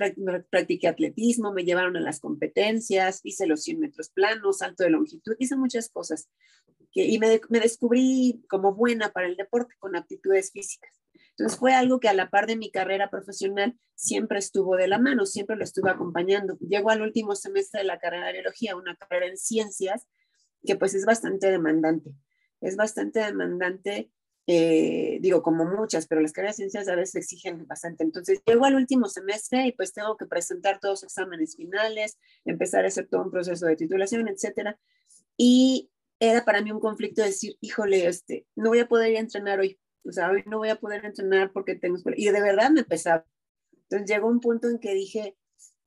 practiqué 0.50 0.88
atletismo, 0.88 1.53
me 1.53 1.62
llevaron 1.62 1.97
a 1.97 2.00
las 2.00 2.19
competencias, 2.19 3.21
hice 3.23 3.47
los 3.47 3.62
100 3.62 3.79
metros 3.79 4.11
planos, 4.11 4.59
salto 4.59 4.83
de 4.83 4.91
longitud, 4.91 5.37
hice 5.38 5.55
muchas 5.55 5.91
cosas. 5.91 6.29
Que, 6.91 7.07
y 7.07 7.21
me, 7.21 7.41
me 7.50 7.61
descubrí 7.61 8.43
como 8.49 8.75
buena 8.75 9.12
para 9.12 9.29
el 9.29 9.37
deporte 9.37 9.77
con 9.79 9.95
aptitudes 9.95 10.50
físicas. 10.50 11.04
Entonces 11.37 11.59
fue 11.59 11.75
algo 11.75 11.99
que 11.99 12.09
a 12.09 12.14
la 12.14 12.31
par 12.31 12.47
de 12.47 12.57
mi 12.57 12.71
carrera 12.71 13.11
profesional 13.11 13.76
siempre 13.95 14.38
estuvo 14.38 14.76
de 14.76 14.87
la 14.87 14.99
mano, 14.99 15.26
siempre 15.26 15.57
lo 15.57 15.64
estuve 15.64 15.91
acompañando. 15.91 16.57
Llego 16.61 16.91
al 16.91 17.03
último 17.03 17.35
semestre 17.35 17.81
de 17.81 17.87
la 17.87 17.99
carrera 17.99 18.29
de 18.29 18.35
biología, 18.35 18.76
una 18.76 18.95
carrera 18.95 19.26
en 19.26 19.37
ciencias, 19.37 20.07
que 20.64 20.76
pues 20.76 20.95
es 20.95 21.05
bastante 21.05 21.50
demandante. 21.50 22.12
Es 22.61 22.76
bastante 22.76 23.19
demandante, 23.21 24.12
eh, 24.47 25.19
digo, 25.21 25.43
como 25.43 25.64
muchas, 25.64 26.07
pero 26.07 26.21
las 26.21 26.33
carreras 26.33 26.57
de 26.57 26.62
ciencias 26.62 26.88
a 26.88 26.95
veces 26.95 27.17
exigen 27.17 27.67
bastante. 27.67 28.05
Entonces 28.05 28.41
llego 28.47 28.64
al 28.64 28.76
último 28.76 29.09
semestre 29.09 29.67
y 29.67 29.73
pues 29.73 29.93
tengo 29.93 30.17
que 30.17 30.26
presentar 30.26 30.79
todos 30.79 31.03
los 31.03 31.03
exámenes 31.03 31.57
finales, 31.57 32.17
empezar 32.45 32.85
a 32.85 32.88
hacer 32.88 33.09
todo 33.09 33.23
un 33.23 33.33
proceso 33.33 33.67
de 33.67 33.75
titulación, 33.75 34.29
etcétera. 34.29 34.79
Y 35.37 35.91
era 36.21 36.45
para 36.45 36.62
mí 36.62 36.71
un 36.71 36.81
conflicto 36.81 37.23
decir, 37.23 37.57
híjole, 37.61 38.07
este, 38.07 38.47
no 38.55 38.71
voy 38.71 38.79
a 38.79 38.88
poder 38.88 39.11
ir 39.11 39.17
a 39.17 39.21
entrenar 39.21 39.59
hoy 39.59 39.81
o 40.05 40.13
sea, 40.13 40.31
hoy 40.31 40.43
no 40.47 40.59
voy 40.59 40.69
a 40.69 40.77
poder 40.77 41.05
entrenar 41.05 41.53
porque 41.53 41.75
tengo 41.75 41.99
Y 42.17 42.27
de 42.27 42.43
verdad 42.43 42.71
me 42.71 42.85
pesaba. 42.85 43.25
Entonces 43.73 44.09
llegó 44.09 44.29
un 44.29 44.41
punto 44.41 44.69
en 44.69 44.79
que 44.79 44.95
dije, 44.95 45.37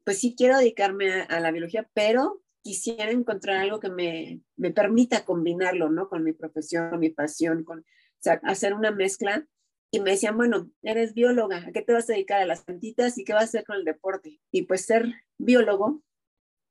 pues 0.04 0.20
sí 0.20 0.36
quiero 0.38 0.58
dedicarme 0.58 1.22
a, 1.24 1.40
la 1.40 1.52
biología, 1.52 1.90
pero 1.94 2.42
quisiera 2.62 3.12
encontrar 3.12 3.58
algo 3.58 3.80
que 3.80 3.90
me, 3.90 4.42
me, 4.56 4.72
permita 4.72 5.26
combinarlo, 5.26 5.90
¿no? 5.90 6.10
Con 6.10 6.24
mi 6.24 6.34
profesión, 6.34 6.90
con 6.90 7.00
mi 7.00 7.10
pasión, 7.10 7.64
con, 7.64 7.80
o 7.80 7.84
sea, 8.20 8.40
hacer 8.44 8.74
una 8.74 8.92
mezcla. 8.92 9.48
Y 9.90 10.02
me 10.02 10.12
decían, 10.12 10.36
bueno, 10.36 10.70
eres 10.82 11.14
bióloga, 11.14 11.58
¿a 11.66 11.72
qué 11.72 11.82
te 11.82 11.94
vas 11.94 12.10
a 12.10 12.14
dedicar? 12.14 12.42
A 12.42 12.46
las 12.46 12.64
plantitas 12.64 13.18
y 13.18 13.24
qué 13.24 13.34
vas 13.34 13.44
a 13.44 13.46
hacer 13.46 13.64
con 13.64 13.78
el 13.78 13.86
deporte. 13.86 14.42
Y 14.52 14.64
pues 14.64 14.86
ser 14.86 15.06
biólogo 15.38 16.04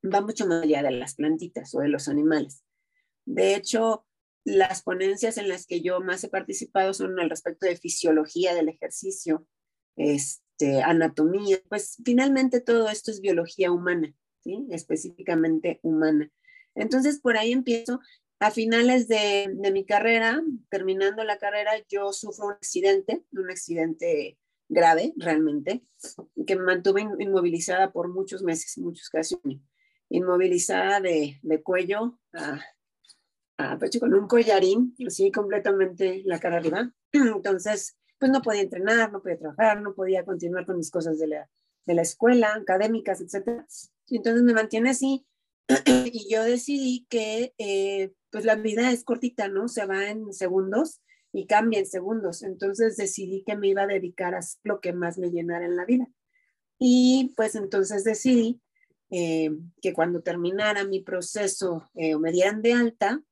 va 0.04 0.20
mucho 0.20 0.46
más 0.46 0.62
allá 0.62 0.82
de 0.82 0.90
las 0.90 1.14
plantitas 1.14 1.74
o 1.74 1.80
de 1.80 1.88
los 1.88 2.08
animales. 2.08 2.62
De 3.24 3.54
hecho, 3.54 4.06
las 4.46 4.82
ponencias 4.82 5.38
en 5.38 5.48
las 5.48 5.66
que 5.66 5.82
yo 5.82 6.00
más 6.00 6.22
he 6.22 6.28
participado 6.28 6.94
son 6.94 7.18
al 7.18 7.28
respecto 7.28 7.66
de 7.66 7.76
fisiología 7.76 8.54
del 8.54 8.68
ejercicio, 8.68 9.44
este, 9.96 10.82
anatomía, 10.82 11.58
pues 11.68 11.96
finalmente 12.04 12.60
todo 12.60 12.88
esto 12.88 13.10
es 13.10 13.20
biología 13.20 13.72
humana, 13.72 14.14
específicamente 14.70 15.80
humana. 15.82 16.30
Entonces, 16.76 17.20
por 17.20 17.36
ahí 17.36 17.52
empiezo. 17.52 18.00
A 18.38 18.50
finales 18.50 19.08
de, 19.08 19.48
de 19.50 19.72
mi 19.72 19.86
carrera, 19.86 20.42
terminando 20.68 21.24
la 21.24 21.38
carrera, 21.38 21.72
yo 21.88 22.12
sufro 22.12 22.48
un 22.48 22.52
accidente, 22.52 23.24
un 23.32 23.50
accidente 23.50 24.38
grave 24.68 25.14
realmente, 25.16 25.82
que 26.46 26.54
me 26.54 26.62
mantuve 26.62 27.08
inmovilizada 27.18 27.92
por 27.92 28.12
muchos 28.12 28.42
meses, 28.42 28.76
muchos 28.76 29.08
casi 29.08 29.38
inmovilizada 30.10 31.00
de, 31.00 31.40
de 31.42 31.62
cuello 31.62 32.20
a, 32.34 32.60
a 33.58 33.78
pecho 33.78 34.00
con 34.00 34.14
un 34.14 34.26
collarín, 34.26 34.94
así 35.06 35.30
completamente 35.30 36.22
la 36.24 36.38
cara 36.38 36.58
arriba. 36.58 36.92
Entonces, 37.12 37.96
pues 38.18 38.30
no 38.30 38.42
podía 38.42 38.62
entrenar, 38.62 39.12
no 39.12 39.22
podía 39.22 39.38
trabajar, 39.38 39.80
no 39.82 39.94
podía 39.94 40.24
continuar 40.24 40.66
con 40.66 40.76
mis 40.76 40.90
cosas 40.90 41.18
de 41.18 41.28
la, 41.28 41.50
de 41.86 41.94
la 41.94 42.02
escuela, 42.02 42.54
académicas, 42.54 43.20
etc. 43.20 43.64
Entonces 44.08 44.42
me 44.42 44.54
mantiene 44.54 44.90
así 44.90 45.26
y 45.86 46.32
yo 46.32 46.42
decidí 46.44 47.06
que 47.08 47.54
eh, 47.58 48.12
pues 48.30 48.44
la 48.44 48.54
vida 48.56 48.90
es 48.92 49.04
cortita, 49.04 49.48
¿no? 49.48 49.68
Se 49.68 49.86
va 49.86 50.08
en 50.08 50.32
segundos 50.32 51.00
y 51.32 51.46
cambia 51.46 51.78
en 51.78 51.86
segundos. 51.86 52.42
Entonces 52.42 52.96
decidí 52.96 53.44
que 53.44 53.56
me 53.56 53.68
iba 53.68 53.82
a 53.82 53.86
dedicar 53.86 54.34
a 54.34 54.40
lo 54.62 54.80
que 54.80 54.92
más 54.92 55.18
me 55.18 55.30
llenara 55.30 55.66
en 55.66 55.76
la 55.76 55.84
vida. 55.84 56.08
Y 56.78 57.32
pues 57.36 57.54
entonces 57.54 58.04
decidí 58.04 58.60
eh, 59.10 59.50
que 59.80 59.92
cuando 59.92 60.20
terminara 60.20 60.84
mi 60.84 61.00
proceso 61.00 61.88
eh, 61.94 62.14
o 62.14 62.18
me 62.18 62.32
dieran 62.32 62.60
de 62.62 62.72
alta, 62.72 63.22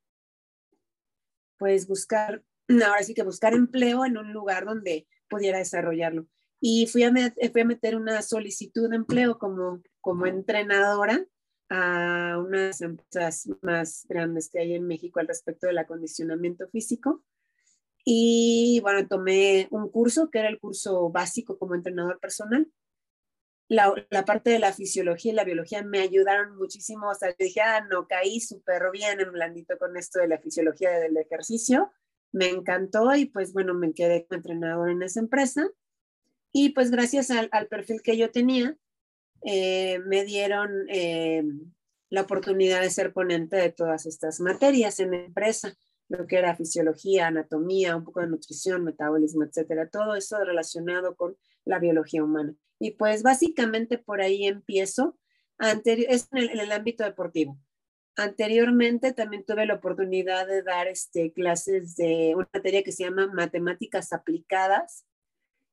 pues 1.64 1.86
buscar, 1.86 2.44
ahora 2.68 3.02
sí 3.02 3.14
que 3.14 3.22
buscar 3.22 3.54
empleo 3.54 4.04
en 4.04 4.18
un 4.18 4.34
lugar 4.34 4.66
donde 4.66 5.08
pudiera 5.30 5.56
desarrollarlo. 5.56 6.26
Y 6.60 6.86
fui 6.88 7.04
a, 7.04 7.10
fui 7.52 7.60
a 7.62 7.64
meter 7.64 7.96
una 7.96 8.20
solicitud 8.20 8.90
de 8.90 8.96
empleo 8.96 9.38
como, 9.38 9.82
como 10.02 10.26
entrenadora 10.26 11.26
a 11.70 12.36
unas 12.38 12.82
empresas 12.82 13.48
más 13.62 14.04
grandes 14.10 14.50
que 14.50 14.58
hay 14.58 14.74
en 14.74 14.86
México 14.86 15.20
al 15.20 15.26
respecto 15.26 15.66
del 15.66 15.78
acondicionamiento 15.78 16.68
físico. 16.68 17.24
Y 18.04 18.80
bueno, 18.82 19.08
tomé 19.08 19.66
un 19.70 19.88
curso 19.88 20.28
que 20.30 20.40
era 20.40 20.50
el 20.50 20.60
curso 20.60 21.08
básico 21.08 21.58
como 21.58 21.74
entrenador 21.74 22.20
personal. 22.20 22.70
La, 23.68 23.94
la, 24.10 24.24
parte 24.24 24.50
de 24.50 24.58
la 24.58 24.72
fisiología 24.72 25.32
y 25.32 25.34
la 25.34 25.44
biología 25.44 25.82
me 25.82 26.00
ayudaron 26.00 26.56
muchísimo. 26.56 27.08
O 27.08 27.14
sea, 27.14 27.34
dije, 27.38 27.60
ah, 27.60 27.86
no, 27.90 28.06
caí 28.06 28.40
súper 28.40 28.90
bien 28.92 29.20
en 29.20 29.32
blandito 29.32 29.78
con 29.78 29.96
esto 29.96 30.20
de 30.20 30.28
la 30.28 30.38
fisiología 30.38 30.90
del 30.90 31.16
ejercicio. 31.16 31.90
Me 32.32 32.48
encantó 32.48 33.14
y 33.14 33.26
pues 33.26 33.52
bueno, 33.52 33.74
me 33.74 33.94
quedé 33.94 34.26
como 34.26 34.36
entrenador 34.36 34.90
en 34.90 35.02
esa 35.02 35.20
empresa. 35.20 35.66
Y 36.52 36.70
pues 36.70 36.90
gracias 36.90 37.30
al, 37.30 37.48
al 37.52 37.68
perfil 37.68 38.02
que 38.02 38.16
yo 38.16 38.30
tenía, 38.30 38.76
eh, 39.44 39.98
me 40.06 40.24
dieron 40.24 40.86
eh, 40.88 41.42
la 42.08 42.22
oportunidad 42.22 42.80
de 42.80 42.90
ser 42.90 43.12
ponente 43.12 43.56
de 43.56 43.70
todas 43.70 44.06
estas 44.06 44.40
materias 44.40 45.00
en 45.00 45.10
la 45.10 45.24
empresa, 45.24 45.76
lo 46.08 46.26
que 46.26 46.36
era 46.36 46.56
fisiología, 46.56 47.26
anatomía, 47.26 47.96
un 47.96 48.04
poco 48.04 48.20
de 48.20 48.28
nutrición, 48.28 48.84
metabolismo, 48.84 49.44
etcétera, 49.44 49.88
todo 49.90 50.14
eso 50.14 50.42
relacionado 50.42 51.14
con 51.14 51.36
la 51.64 51.78
biología 51.78 52.24
humana. 52.24 52.54
Y 52.84 52.90
pues 52.92 53.22
básicamente 53.22 53.96
por 53.96 54.20
ahí 54.20 54.46
empiezo, 54.46 55.16
anterior, 55.56 56.06
es 56.10 56.28
en 56.32 56.38
el, 56.38 56.50
en 56.50 56.60
el 56.60 56.72
ámbito 56.72 57.02
deportivo. 57.02 57.58
Anteriormente 58.14 59.14
también 59.14 59.46
tuve 59.46 59.64
la 59.64 59.76
oportunidad 59.76 60.46
de 60.46 60.62
dar 60.62 60.86
este, 60.88 61.32
clases 61.32 61.96
de 61.96 62.34
una 62.36 62.46
materia 62.52 62.82
que 62.82 62.92
se 62.92 63.04
llama 63.04 63.26
matemáticas 63.28 64.12
aplicadas, 64.12 65.06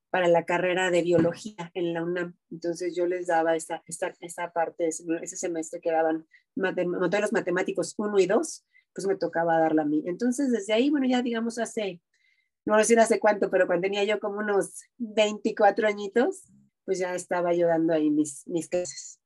para 0.09 0.29
la 0.29 0.45
carrera 0.45 0.89
de 0.89 1.01
biología 1.01 1.71
en 1.73 1.93
la 1.93 2.03
UNAM. 2.03 2.35
Entonces 2.49 2.95
yo 2.95 3.05
les 3.07 3.27
daba 3.27 3.57
esa, 3.57 3.83
esa, 3.87 4.13
esa 4.19 4.53
parte, 4.53 4.87
ese 4.87 5.35
semestre 5.37 5.81
que 5.81 5.91
daban 5.91 6.25
modelos 6.55 7.33
matemáticos 7.33 7.93
1 7.97 8.19
y 8.19 8.25
2, 8.25 8.65
pues 8.93 9.07
me 9.07 9.17
tocaba 9.17 9.59
darla 9.59 9.81
a 9.81 9.85
mí. 9.85 10.03
Entonces 10.05 10.49
desde 10.49 10.73
ahí, 10.73 10.89
bueno, 10.89 11.07
ya 11.07 11.21
digamos 11.21 11.57
hace, 11.59 12.01
no 12.65 12.81
sé 12.83 12.97
hace 12.99 13.19
cuánto, 13.19 13.49
pero 13.49 13.67
cuando 13.67 13.83
tenía 13.83 14.03
yo 14.03 14.19
como 14.19 14.39
unos 14.39 14.83
24 14.97 15.87
añitos, 15.87 16.43
pues 16.85 16.99
ya 16.99 17.15
estaba 17.15 17.53
yo 17.53 17.67
dando 17.67 17.93
ahí 17.93 18.09
mis, 18.09 18.47
mis 18.47 18.67
clases. 18.67 19.19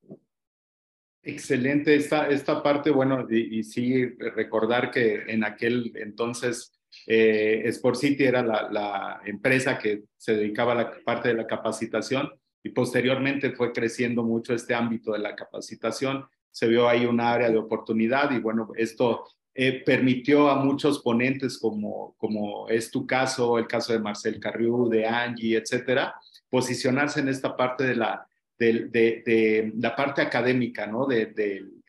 Excelente 1.22 1.96
esta, 1.96 2.28
esta 2.28 2.62
parte, 2.62 2.90
bueno, 2.90 3.26
y, 3.28 3.58
y 3.58 3.64
sí 3.64 4.06
recordar 4.06 4.90
que 4.90 5.24
en 5.26 5.44
aquel 5.44 5.92
entonces 5.96 6.76
eh, 7.06 7.62
Sport 7.66 7.96
City 7.96 8.24
era 8.24 8.42
la, 8.42 8.68
la, 8.70 9.20
empresa 9.24 9.78
que 9.78 10.04
se 10.16 10.36
dedicaba 10.36 10.72
a 10.72 10.76
la 10.76 10.92
parte 11.04 11.28
de 11.28 11.34
la 11.34 11.46
capacitación 11.46 12.30
y 12.62 12.70
posteriormente 12.70 13.52
fue 13.52 13.72
creciendo 13.72 14.22
mucho 14.22 14.54
este 14.54 14.74
ámbito 14.74 15.12
de 15.12 15.18
la 15.18 15.34
capacitación. 15.34 16.26
Se 16.50 16.66
vio 16.66 16.88
ahí 16.88 17.04
un 17.04 17.20
área 17.20 17.50
de 17.50 17.58
oportunidad 17.58 18.30
y 18.30 18.40
bueno, 18.40 18.70
esto 18.76 19.24
eh, 19.54 19.82
permitió 19.84 20.48
a 20.48 20.56
muchos 20.56 21.00
ponentes 21.00 21.58
como, 21.58 22.14
como 22.18 22.68
es 22.68 22.90
tu 22.90 23.06
caso, 23.06 23.58
el 23.58 23.66
caso 23.66 23.92
de 23.92 24.00
Marcel 24.00 24.40
Carriú, 24.40 24.88
de 24.88 25.06
Angie, 25.06 25.56
etcétera, 25.56 26.14
posicionarse 26.50 27.20
en 27.20 27.28
esta 27.28 27.56
parte 27.56 27.84
de 27.84 27.96
la, 27.96 28.26
de, 28.58 28.86
de, 28.88 29.22
de 29.24 29.72
la 29.76 29.94
parte 29.94 30.22
académica, 30.22 30.86
¿no? 30.86 31.06
De, 31.06 31.26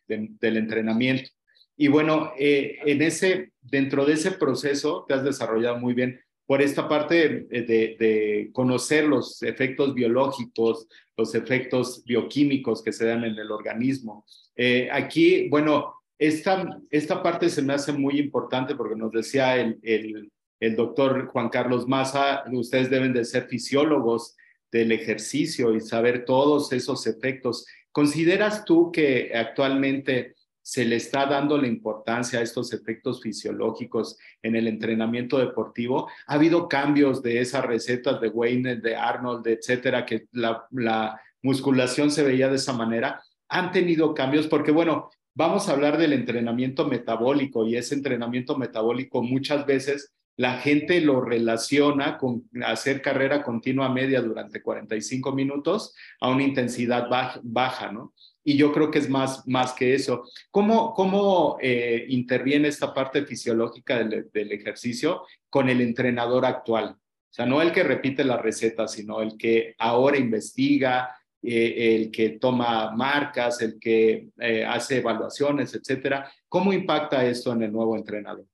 del 0.08 0.58
entrenamiento. 0.58 1.30
Y 1.76 1.90
bueno, 1.90 2.32
eh, 2.40 2.80
en 2.86 3.02
ese, 3.02 3.52
dentro 3.62 4.06
de 4.06 4.14
ese 4.14 4.32
proceso 4.32 5.06
te 5.08 5.14
has 5.14 5.24
desarrollado 5.24 5.78
muy 5.78 5.94
bien 5.94 6.20
por 6.48 6.62
esta 6.62 6.88
parte 6.88 7.46
de, 7.50 8.50
conocer 8.54 9.04
los 9.04 9.44
efectos 9.44 9.94
biológicos, 9.94 10.88
los 11.18 11.36
efectos 11.36 12.04
bioquímicos 12.06 12.82
que 12.82 12.94
se 12.94 13.06
dan 13.06 13.26
en 13.26 13.38
el 13.38 13.52
organismo. 13.52 14.26
Eh, 14.56 14.88
aquí, 14.92 15.50
bueno, 15.50 15.94
esta, 16.18 16.80
esta 16.90 17.22
parte 17.22 17.50
se 17.50 17.62
me 17.62 17.74
hace 17.74 17.92
muy 17.92 18.18
importante 18.18 18.76
porque 18.76 18.96
nos 18.96 19.12
decía 19.12 19.58
el, 19.58 19.78
el, 19.84 20.32
el 20.62 20.76
doctor 20.76 21.28
Juan 21.28 21.50
Carlos 21.50 21.86
Maza, 21.86 22.44
ustedes 22.52 22.90
deben 22.90 23.14
de 23.14 23.26
ser 23.26 23.48
fisiólogos 23.48 24.36
del 24.72 24.92
ejercicio 24.92 25.76
y 25.76 25.82
saber 25.82 26.26
todos 26.26 26.72
esos 26.74 27.08
efectos. 27.08 27.66
¿Consideras 27.92 28.66
tú 28.66 28.92
que 28.92 29.32
actualmente 29.34 30.36
se 30.68 30.84
le 30.84 30.98
está 30.98 31.26
dando 31.26 31.58
la 31.58 31.66
importancia 31.66 32.40
a 32.40 32.42
estos 32.42 32.74
efectos 32.74 33.22
fisiológicos 33.22 34.18
en 34.44 34.58
el 34.58 34.68
entrenamiento 34.68 35.38
deportivo. 35.38 36.10
Ha 36.28 36.34
habido 36.34 36.68
cambios 36.68 37.24
de 37.24 37.40
esas 37.40 37.64
recetas 37.64 38.20
de 38.20 38.28
Wayne, 38.28 38.76
de 38.76 38.94
Arnold, 38.94 39.48
etcétera, 39.48 40.06
que 40.06 40.26
la, 40.34 40.68
la 40.72 41.22
musculación 41.42 42.12
se 42.12 42.22
veía 42.22 42.50
de 42.50 42.58
esa 42.58 42.74
manera. 42.74 43.24
Han 43.48 43.72
tenido 43.72 44.14
cambios 44.14 44.48
porque, 44.48 44.72
bueno, 44.72 45.10
vamos 45.34 45.70
a 45.70 45.72
hablar 45.72 45.98
del 45.98 46.12
entrenamiento 46.12 46.86
metabólico 46.86 47.66
y 47.66 47.78
ese 47.78 47.96
entrenamiento 47.96 48.58
metabólico 48.58 49.24
muchas 49.24 49.66
veces 49.66 50.12
la 50.38 50.60
gente 50.60 51.02
lo 51.02 51.20
relaciona 51.20 52.18
con 52.18 52.48
hacer 52.64 53.02
carrera 53.02 53.44
continua 53.44 53.90
media 53.90 54.22
durante 54.22 54.62
45 54.62 55.34
minutos 55.34 55.94
a 56.22 56.30
una 56.30 56.44
intensidad 56.44 57.10
baja, 57.44 57.92
¿no? 57.92 58.14
y 58.48 58.56
yo 58.56 58.72
creo 58.72 58.90
que 58.90 59.00
es 59.00 59.10
más, 59.10 59.46
más 59.46 59.74
que 59.74 59.94
eso. 59.94 60.24
¿Cómo, 60.52 60.94
cómo 60.94 61.58
eh, 61.62 62.06
interviene 62.08 62.70
esta 62.70 62.94
parte 62.94 63.26
fisiológica 63.26 63.98
del, 63.98 64.30
del, 64.32 64.52
ejercicio 64.54 65.24
con 65.50 65.68
el 65.68 65.82
entrenador 65.82 66.46
actual? 66.46 66.96
O 66.96 67.34
sea, 67.34 67.46
no 67.46 67.62
el 67.62 67.74
que 67.74 67.84
repite 67.84 68.24
la 68.24 68.38
receta, 68.38 68.88
sino 68.88 69.22
el 69.22 69.38
que 69.38 69.76
ahora 69.78 70.18
investiga, 70.18 71.14
eh, 71.44 71.96
el 71.98 72.10
que 72.10 72.30
toma 72.40 72.92
marcas, 72.92 73.62
el 73.62 73.78
que 73.82 74.30
eh, 74.40 74.64
hace 74.66 75.00
evaluaciones, 75.00 75.76
etcétera. 75.76 76.32
¿Cómo 76.48 76.72
impacta 76.72 77.26
esto 77.26 77.52
en 77.52 77.64
el 77.64 77.72
nuevo 77.74 77.98
entrenador? 77.98 78.46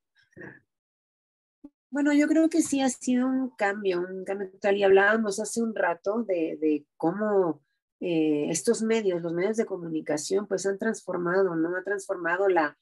Bueno, 1.94 2.12
yo 2.12 2.28
creo 2.28 2.50
que 2.50 2.64
sí 2.64 2.82
ha 2.82 2.90
sido 2.90 3.28
un 3.28 3.52
cambio, 3.52 4.00
un 4.00 4.26
cambio 4.26 4.50
total. 4.50 4.78
Y 4.78 4.84
hablábamos 4.84 5.40
hace 5.40 5.62
un 5.62 5.76
rato 5.76 6.24
de, 6.24 6.58
de 6.60 6.88
cómo 6.98 7.62
eh, 8.00 8.48
estos 8.50 8.82
medios, 8.82 9.22
los 9.22 9.32
medios 9.32 9.58
de 9.58 9.68
comunicación, 9.68 10.48
pues 10.48 10.66
han 10.66 10.80
transformado, 10.80 11.56
¿no? 11.56 11.78
Ha 11.78 11.84
transformado 11.84 12.50
la, 12.50 12.76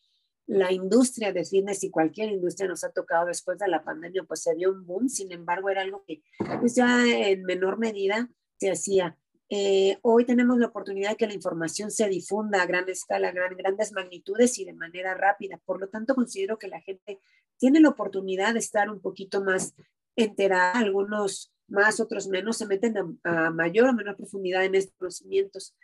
la 0.48 0.72
industria 0.72 1.34
de 1.34 1.44
fitness 1.44 1.84
y 1.84 1.92
cualquier 1.92 2.32
industria 2.32 2.70
nos 2.70 2.86
ha 2.86 2.92
tocado 2.94 3.26
después 3.26 3.60
de 3.60 3.68
la 3.68 3.84
pandemia, 3.84 4.24
pues 4.24 4.44
se 4.44 4.56
dio 4.56 4.72
un 4.72 4.86
boom, 4.86 5.10
sin 5.10 5.34
embargo 5.34 5.70
era 5.70 5.82
algo 5.82 6.06
que 6.08 6.24
pues 6.62 6.76
ya 6.76 7.06
en 7.06 7.44
menor 7.44 7.80
medida 7.80 8.30
se 8.56 8.72
hacía. 8.72 9.18
Eh, 9.50 9.98
hoy 10.04 10.24
tenemos 10.24 10.58
la 10.58 10.68
oportunidad 10.68 11.10
de 11.10 11.16
que 11.18 11.28
la 11.28 11.34
información 11.34 11.92
se 11.92 12.08
difunda 12.08 12.62
a 12.62 12.66
gran 12.66 12.88
escala, 12.88 13.28
a 13.28 13.32
gran, 13.34 13.58
grandes 13.58 13.92
magnitudes 13.92 14.58
y 14.58 14.64
de 14.64 14.72
manera 14.72 15.14
rápida. 15.16 15.60
Por 15.66 15.82
lo 15.82 15.90
tanto, 15.90 16.16
considero 16.16 16.58
que 16.58 16.70
la 16.70 16.80
gente 16.80 17.20
tiene 17.62 17.80
la 17.80 17.90
oportunidad 17.90 18.54
de 18.54 18.60
estar 18.60 18.90
un 18.90 19.00
poquito 19.00 19.44
más 19.44 19.76
enterada. 20.16 20.80
Algunos 20.80 21.54
más, 21.68 22.00
otros 22.00 22.28
menos, 22.28 22.58
se 22.58 22.66
meten 22.66 23.20
a, 23.24 23.52
mayor 23.52 23.90
o 23.90 23.94
menor 23.94 24.18
profundidad 24.18 24.66
en 24.66 24.74
estos 24.74 24.96
conocimientos. 24.98 25.76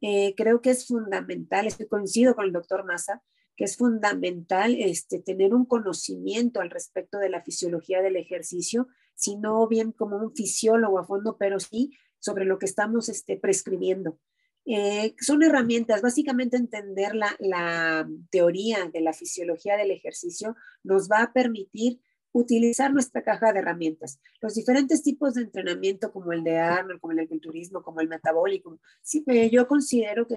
Eh, 0.00 0.34
creo 0.38 0.62
que 0.62 0.70
es 0.70 0.86
fundamental, 0.86 1.66
estoy 1.66 1.86
coincido 1.86 2.34
con 2.34 2.46
el 2.46 2.52
doctor 2.52 2.86
Massa, 2.86 3.22
que 3.56 3.64
es 3.64 3.76
fundamental 3.76 4.74
este, 4.78 5.18
tener 5.18 5.52
un 5.52 5.66
conocimiento 5.66 6.62
al 6.62 6.70
respecto 6.70 7.18
de 7.18 7.28
la 7.28 7.42
fisiología 7.42 8.00
del 8.00 8.16
ejercicio, 8.16 8.88
si 9.14 9.36
no 9.36 9.68
bien 9.68 9.92
como 9.92 10.16
un 10.16 10.34
fisiólogo 10.34 10.98
a 10.98 11.04
fondo, 11.04 11.36
pero 11.36 11.60
sí 11.60 11.92
sobre 12.20 12.46
lo 12.46 12.58
que 12.58 12.66
estamos 12.66 13.10
este, 13.10 13.36
prescribiendo. 13.36 14.18
Eh, 14.70 15.14
son 15.18 15.42
herramientas, 15.42 16.02
básicamente 16.02 16.58
entender 16.58 17.14
la, 17.14 17.34
la 17.38 18.06
teoría 18.30 18.90
de 18.92 19.00
la 19.00 19.14
fisiología 19.14 19.78
del 19.78 19.90
ejercicio 19.90 20.56
nos 20.82 21.08
va 21.08 21.22
a 21.22 21.32
permitir 21.32 22.02
utilizar 22.32 22.92
nuestra 22.92 23.22
caja 23.22 23.50
de 23.54 23.60
herramientas. 23.60 24.20
Los 24.42 24.54
diferentes 24.54 25.02
tipos 25.02 25.32
de 25.32 25.42
entrenamiento, 25.44 26.12
como 26.12 26.34
el 26.34 26.44
de 26.44 26.58
Arnold, 26.58 27.00
como 27.00 27.12
el 27.12 27.16
del 27.16 27.28
culturismo, 27.28 27.82
como 27.82 28.02
el 28.02 28.08
metabólico, 28.08 28.78
sí, 29.00 29.24
yo 29.50 29.66
considero 29.66 30.26
que 30.26 30.36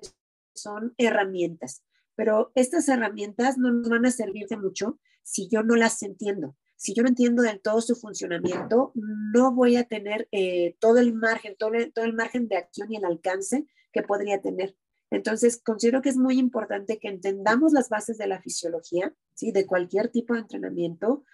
son 0.56 0.94
herramientas, 0.98 1.84
pero 2.16 2.54
estas 2.56 2.88
herramientas 2.88 3.58
no 3.58 3.70
nos 3.74 3.90
van 3.90 4.06
a 4.06 4.12
servir 4.12 4.48
de 4.48 4.56
mucho 4.56 4.98
si 5.24 5.50
yo 5.50 5.62
no 5.62 5.76
las 5.76 6.02
entiendo. 6.04 6.56
Si 6.78 6.94
yo 6.96 7.04
no 7.04 7.10
entiendo 7.10 7.44
del 7.44 7.60
todo 7.60 7.82
su 7.82 7.96
funcionamiento, 7.96 8.94
no 8.96 9.54
voy 9.54 9.76
a 9.76 9.84
tener 9.84 10.30
eh, 10.32 10.78
todo 10.80 10.98
el 11.00 11.14
margen, 11.14 11.56
todo 11.60 11.74
todo 11.94 12.06
el 12.06 12.14
margen 12.14 12.48
de 12.48 12.58
acción 12.58 12.92
y 12.92 12.96
el 12.96 13.06
alcance 13.06 13.68
que 13.92 14.04
podría 14.04 14.42
tener. 14.42 14.76
Entonces, 15.10 15.62
considero 15.62 16.02
que 16.02 16.10
es 16.10 16.18
muy 16.18 16.40
importante 16.40 16.98
que 16.98 17.10
entendamos 17.10 17.74
las 17.74 17.90
bases 17.90 18.18
de 18.18 18.28
la 18.28 18.42
fisiología, 18.42 19.14
¿sí? 19.34 19.52
de 19.52 19.66
cualquier 19.66 20.10
tipo 20.10 20.34
de 20.34 20.40
entrenamiento, 20.40 21.26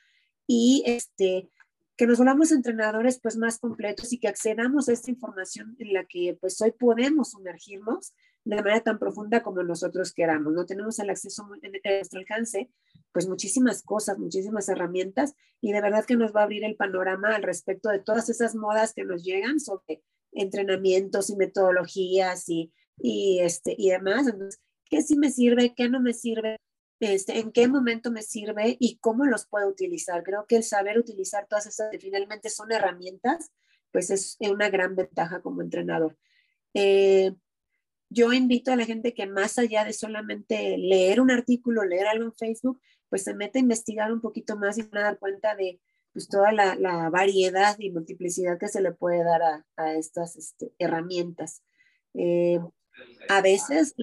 y 0.48 0.84
este, 0.88 1.52
que 1.98 2.08
nos 2.08 2.20
volvamos 2.20 2.52
entrenadores 2.52 3.20
pues 3.20 3.38
más 3.38 3.60
completos 3.60 4.14
y 4.14 4.20
que 4.20 4.28
accedamos 4.28 4.88
a 4.88 4.94
esta 4.94 5.12
información 5.12 5.76
en 5.80 5.94
la 5.94 6.06
que 6.06 6.38
pues 6.40 6.62
hoy 6.62 6.72
podemos 6.72 7.32
sumergirnos 7.32 8.14
de 8.46 8.56
manera 8.56 8.82
tan 8.82 8.98
profunda 8.98 9.44
como 9.44 9.62
nosotros 9.64 10.14
queramos. 10.14 10.54
No 10.54 10.66
tenemos 10.66 11.00
el 11.00 11.10
acceso 11.10 11.48
en 11.62 11.74
nuestro 11.84 12.20
alcance, 12.20 12.70
pues 13.12 13.28
muchísimas 13.28 13.84
cosas, 13.84 14.20
muchísimas 14.20 14.70
herramientas 14.70 15.34
y 15.60 15.74
de 15.74 15.82
verdad 15.82 16.06
que 16.06 16.16
nos 16.16 16.34
va 16.36 16.42
a 16.42 16.44
abrir 16.44 16.64
el 16.64 16.76
panorama 16.76 17.36
al 17.36 17.44
respecto 17.44 17.90
de 17.90 18.00
todas 18.00 18.30
esas 18.30 18.56
modas 18.56 18.94
que 18.94 19.04
nos 19.04 19.24
llegan 19.24 19.60
sobre 19.60 20.04
entrenamientos 20.32 21.30
y 21.30 21.36
metodologías 21.36 22.48
y, 22.50 22.72
y, 22.98 23.40
este, 23.40 23.76
y 23.78 23.90
demás. 23.90 24.28
¿qué 24.90 25.02
sí 25.02 25.18
me 25.18 25.30
sirve? 25.30 25.74
¿Qué 25.76 25.90
no 25.90 26.00
me 26.00 26.14
sirve? 26.14 26.58
Este, 27.00 27.40
en 27.40 27.52
qué 27.52 27.68
momento 27.68 28.12
me 28.12 28.24
sirve 28.24 28.76
y 28.80 28.98
cómo 28.98 29.26
los 29.26 29.46
puedo 29.46 29.68
utilizar. 29.68 30.24
Creo 30.24 30.46
que 30.48 30.56
el 30.56 30.64
saber 30.64 30.98
utilizar 30.98 31.46
todas 31.48 31.68
estas 31.68 31.92
que 31.92 32.00
finalmente 32.00 32.50
son 32.50 32.72
herramientas, 32.72 33.52
pues 33.92 34.10
es 34.10 34.38
una 34.40 34.70
gran 34.70 34.96
ventaja 34.96 35.42
como 35.42 35.62
entrenador. 35.62 36.18
Eh, 36.74 37.34
yo 38.10 38.34
invito 38.34 38.72
a 38.72 38.76
la 38.76 38.86
gente 38.86 39.14
que 39.14 39.28
más 39.28 39.60
allá 39.60 39.84
de 39.84 39.94
solamente 39.94 40.78
leer 40.78 41.22
un 41.22 41.30
artículo, 41.30 41.84
leer 41.84 42.08
algo 42.08 42.26
en 42.26 42.34
Facebook, 42.34 42.80
pues 43.10 43.24
se 43.24 43.36
mete 43.36 43.60
a 43.60 43.62
investigar 43.62 44.12
un 44.12 44.22
poquito 44.22 44.58
más 44.58 44.78
y 44.78 44.84
van 44.84 45.04
a 45.04 45.06
dar 45.08 45.20
cuenta 45.20 45.56
de 45.56 45.80
pues, 46.18 46.30
toda 46.30 46.52
la, 46.52 47.12
variedad 47.12 47.76
y 47.78 47.92
multiplicidad 47.92 48.58
que 48.58 48.68
se 48.70 48.82
le 48.82 48.92
puede 48.92 49.24
dar 49.24 49.64
a, 49.76 49.94
estas 49.94 50.36
este, 50.36 50.74
herramientas. 50.80 51.62
Eh, 52.16 52.60
a 53.30 53.42
veces 53.44 53.94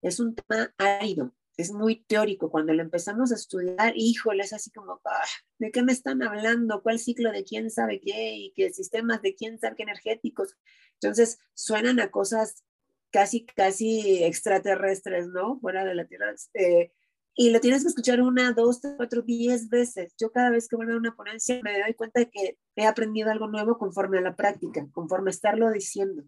es 0.00 0.20
un 0.20 0.34
tema 0.34 0.72
árido, 0.78 1.34
es 1.58 1.70
muy 1.70 2.02
teórico. 2.04 2.50
Cuando 2.50 2.72
lo 2.72 2.80
empezamos 2.80 3.30
a 3.30 3.34
estudiar, 3.34 3.92
híjole, 3.94 4.42
es 4.42 4.54
así 4.54 4.70
como, 4.70 5.02
ah, 5.04 5.24
¿de 5.58 5.70
qué 5.70 5.82
me 5.82 5.92
están 5.92 6.22
hablando? 6.22 6.82
¿Cuál 6.82 6.98
ciclo 6.98 7.30
de 7.30 7.44
quién 7.44 7.70
sabe 7.70 8.00
qué? 8.00 8.36
¿Y 8.36 8.52
qué 8.56 8.72
sistemas 8.72 9.20
de 9.20 9.34
quién 9.34 9.58
sabe 9.58 9.76
qué 9.76 9.82
energéticos? 9.82 10.56
Entonces, 10.94 11.40
suenan 11.52 12.00
a 12.00 12.10
cosas 12.10 12.64
casi, 13.10 13.44
casi 13.44 14.24
extraterrestres, 14.24 15.28
¿no? 15.28 15.60
Fuera 15.60 15.84
de 15.84 15.94
la 15.94 16.06
Tierra. 16.06 16.34
Eh, 16.54 16.90
y 17.34 17.50
lo 17.50 17.60
tienes 17.60 17.82
que 17.82 17.88
escuchar 17.88 18.20
una, 18.20 18.52
dos, 18.52 18.80
tres, 18.80 18.94
cuatro, 18.96 19.22
diez 19.22 19.68
veces. 19.68 20.14
Yo 20.18 20.30
cada 20.32 20.50
vez 20.50 20.68
que 20.68 20.76
vuelvo 20.76 20.94
a 20.94 20.98
una 20.98 21.14
ponencia 21.14 21.60
me 21.62 21.80
doy 21.80 21.94
cuenta 21.94 22.20
de 22.20 22.30
que 22.30 22.58
he 22.76 22.86
aprendido 22.86 23.30
algo 23.30 23.48
nuevo 23.48 23.78
conforme 23.78 24.18
a 24.18 24.22
la 24.22 24.36
práctica, 24.36 24.86
conforme 24.92 25.30
a 25.30 25.32
estarlo 25.32 25.70
diciendo. 25.70 26.24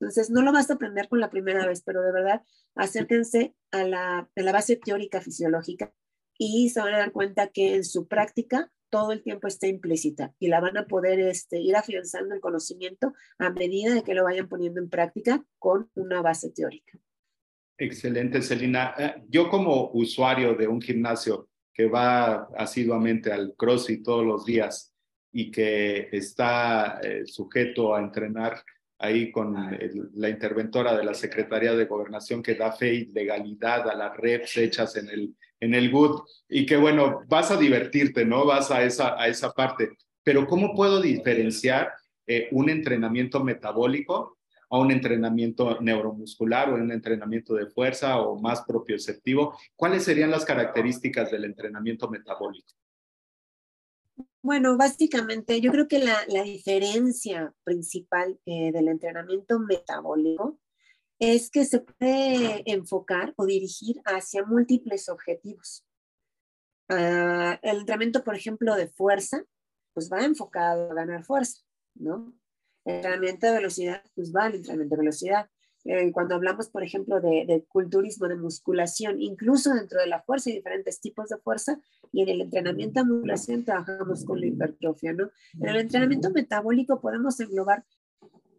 Entonces, 0.00 0.30
no 0.30 0.42
lo 0.42 0.52
vas 0.52 0.70
a 0.70 0.74
aprender 0.74 1.08
con 1.08 1.20
la 1.20 1.30
primera 1.30 1.66
vez, 1.66 1.82
pero 1.84 2.02
de 2.02 2.12
verdad, 2.12 2.42
acérquense 2.74 3.54
a 3.70 3.84
la, 3.84 4.18
a 4.18 4.42
la 4.42 4.52
base 4.52 4.76
teórica 4.76 5.20
fisiológica 5.20 5.92
y 6.38 6.70
se 6.70 6.80
van 6.80 6.94
a 6.94 6.98
dar 6.98 7.12
cuenta 7.12 7.48
que 7.48 7.74
en 7.76 7.84
su 7.84 8.08
práctica 8.08 8.70
todo 8.90 9.12
el 9.12 9.22
tiempo 9.22 9.48
está 9.48 9.66
implícita 9.66 10.34
y 10.38 10.48
la 10.48 10.60
van 10.60 10.76
a 10.76 10.86
poder 10.86 11.20
este, 11.20 11.58
ir 11.58 11.76
afianzando 11.76 12.34
el 12.34 12.40
conocimiento 12.40 13.12
a 13.38 13.50
medida 13.50 13.92
de 13.92 14.02
que 14.02 14.14
lo 14.14 14.24
vayan 14.24 14.48
poniendo 14.48 14.80
en 14.80 14.88
práctica 14.88 15.44
con 15.58 15.90
una 15.94 16.22
base 16.22 16.50
teórica. 16.50 16.98
Excelente, 17.76 18.40
Celina. 18.40 18.94
Eh, 18.96 19.14
yo 19.28 19.48
como 19.48 19.90
usuario 19.92 20.54
de 20.54 20.68
un 20.68 20.80
gimnasio 20.80 21.48
que 21.72 21.86
va 21.86 22.48
asiduamente 22.56 23.32
al 23.32 23.54
CrossFit 23.56 24.04
todos 24.04 24.24
los 24.24 24.44
días 24.44 24.94
y 25.32 25.50
que 25.50 26.08
está 26.12 27.00
eh, 27.02 27.22
sujeto 27.26 27.94
a 27.94 28.00
entrenar 28.00 28.62
ahí 28.98 29.32
con 29.32 29.54
la 30.14 30.28
interventora 30.28 30.96
de 30.96 31.04
la 31.04 31.14
Secretaría 31.14 31.74
de 31.74 31.84
Gobernación 31.84 32.42
que 32.42 32.54
da 32.54 32.72
fe 32.72 32.94
y 32.94 33.06
legalidad 33.06 33.88
a 33.90 33.94
las 33.94 34.16
reps 34.16 34.56
hechas 34.56 34.96
en 34.96 35.08
el, 35.08 35.34
en 35.60 35.74
el 35.74 35.90
GUD 35.90 36.22
y 36.48 36.64
que 36.64 36.76
bueno, 36.76 37.22
vas 37.28 37.50
a 37.50 37.56
divertirte, 37.56 38.24
¿no? 38.24 38.46
Vas 38.46 38.70
a 38.70 38.84
esa, 38.84 39.20
a 39.20 39.26
esa 39.26 39.52
parte. 39.52 39.90
Pero 40.22 40.46
¿cómo 40.46 40.74
puedo 40.74 41.02
diferenciar 41.02 41.92
eh, 42.26 42.48
un 42.52 42.70
entrenamiento 42.70 43.42
metabólico 43.44 44.38
a 44.70 44.78
un 44.78 44.90
entrenamiento 44.90 45.80
neuromuscular 45.80 46.70
o 46.70 46.74
un 46.74 46.92
entrenamiento 46.92 47.54
de 47.54 47.66
fuerza 47.66 48.20
o 48.20 48.38
más 48.38 48.62
propioceptivo? 48.62 49.56
¿Cuáles 49.76 50.04
serían 50.04 50.30
las 50.30 50.44
características 50.44 51.30
del 51.30 51.44
entrenamiento 51.44 52.08
metabólico? 52.08 52.74
Bueno, 54.42 54.76
básicamente 54.76 55.60
yo 55.60 55.72
creo 55.72 55.88
que 55.88 55.98
la, 56.00 56.42
diferencia 56.42 57.54
principal 57.64 58.38
eh, 58.44 58.72
del 58.72 58.88
entrenamiento 58.88 59.58
metabólico 59.58 60.58
es 61.18 61.50
que 61.50 61.64
se 61.64 61.80
puede 61.80 62.62
enfocar 62.70 63.32
o 63.36 63.46
dirigir 63.46 64.02
hacia 64.04 64.44
múltiples 64.44 65.08
objetivos. 65.08 65.86
Ah, 66.88 67.58
el 67.62 67.78
entrenamiento, 67.78 68.22
por 68.22 68.36
ejemplo, 68.36 68.74
de 68.76 68.88
fuerza, 68.88 69.42
pues 69.94 70.10
va 70.12 70.24
enfocado 70.24 70.90
a 70.90 70.94
ganar 70.94 71.24
fuerza, 71.24 71.62
¿no? 71.94 72.34
El 72.84 72.96
entrenamiento 72.96 73.46
de 73.46 73.52
velocidad, 73.54 74.02
pues 74.14 74.32
va 74.34 74.44
al 74.44 74.54
entrenamiento 74.54 74.96
de 74.96 75.00
velocidad. 75.00 75.48
Eh, 75.86 76.12
cuando 76.12 76.34
hablamos, 76.34 76.70
por 76.70 76.82
ejemplo, 76.82 77.20
de, 77.20 77.64
culturismo, 77.68 78.26
de 78.26 78.36
musculación, 78.36 79.20
incluso 79.20 79.74
dentro 79.74 80.00
de 80.00 80.06
la 80.06 80.22
fuerza 80.22 80.48
hay 80.48 80.56
diferentes 80.56 81.00
tipos 81.00 81.28
de 81.28 81.36
fuerza 81.38 81.78
y 82.10 82.22
en 82.22 82.28
el 82.30 82.40
entrenamiento 82.40 83.00
de 83.00 83.06
musculación 83.06 83.64
trabajamos 83.64 84.24
con 84.24 84.40
la 84.40 84.46
hipertrofia, 84.46 85.12
¿no? 85.12 85.30
En 85.60 85.68
el 85.68 85.76
entrenamiento 85.76 86.30
metabólico 86.30 87.00
podemos 87.00 87.38
englobar, 87.40 87.84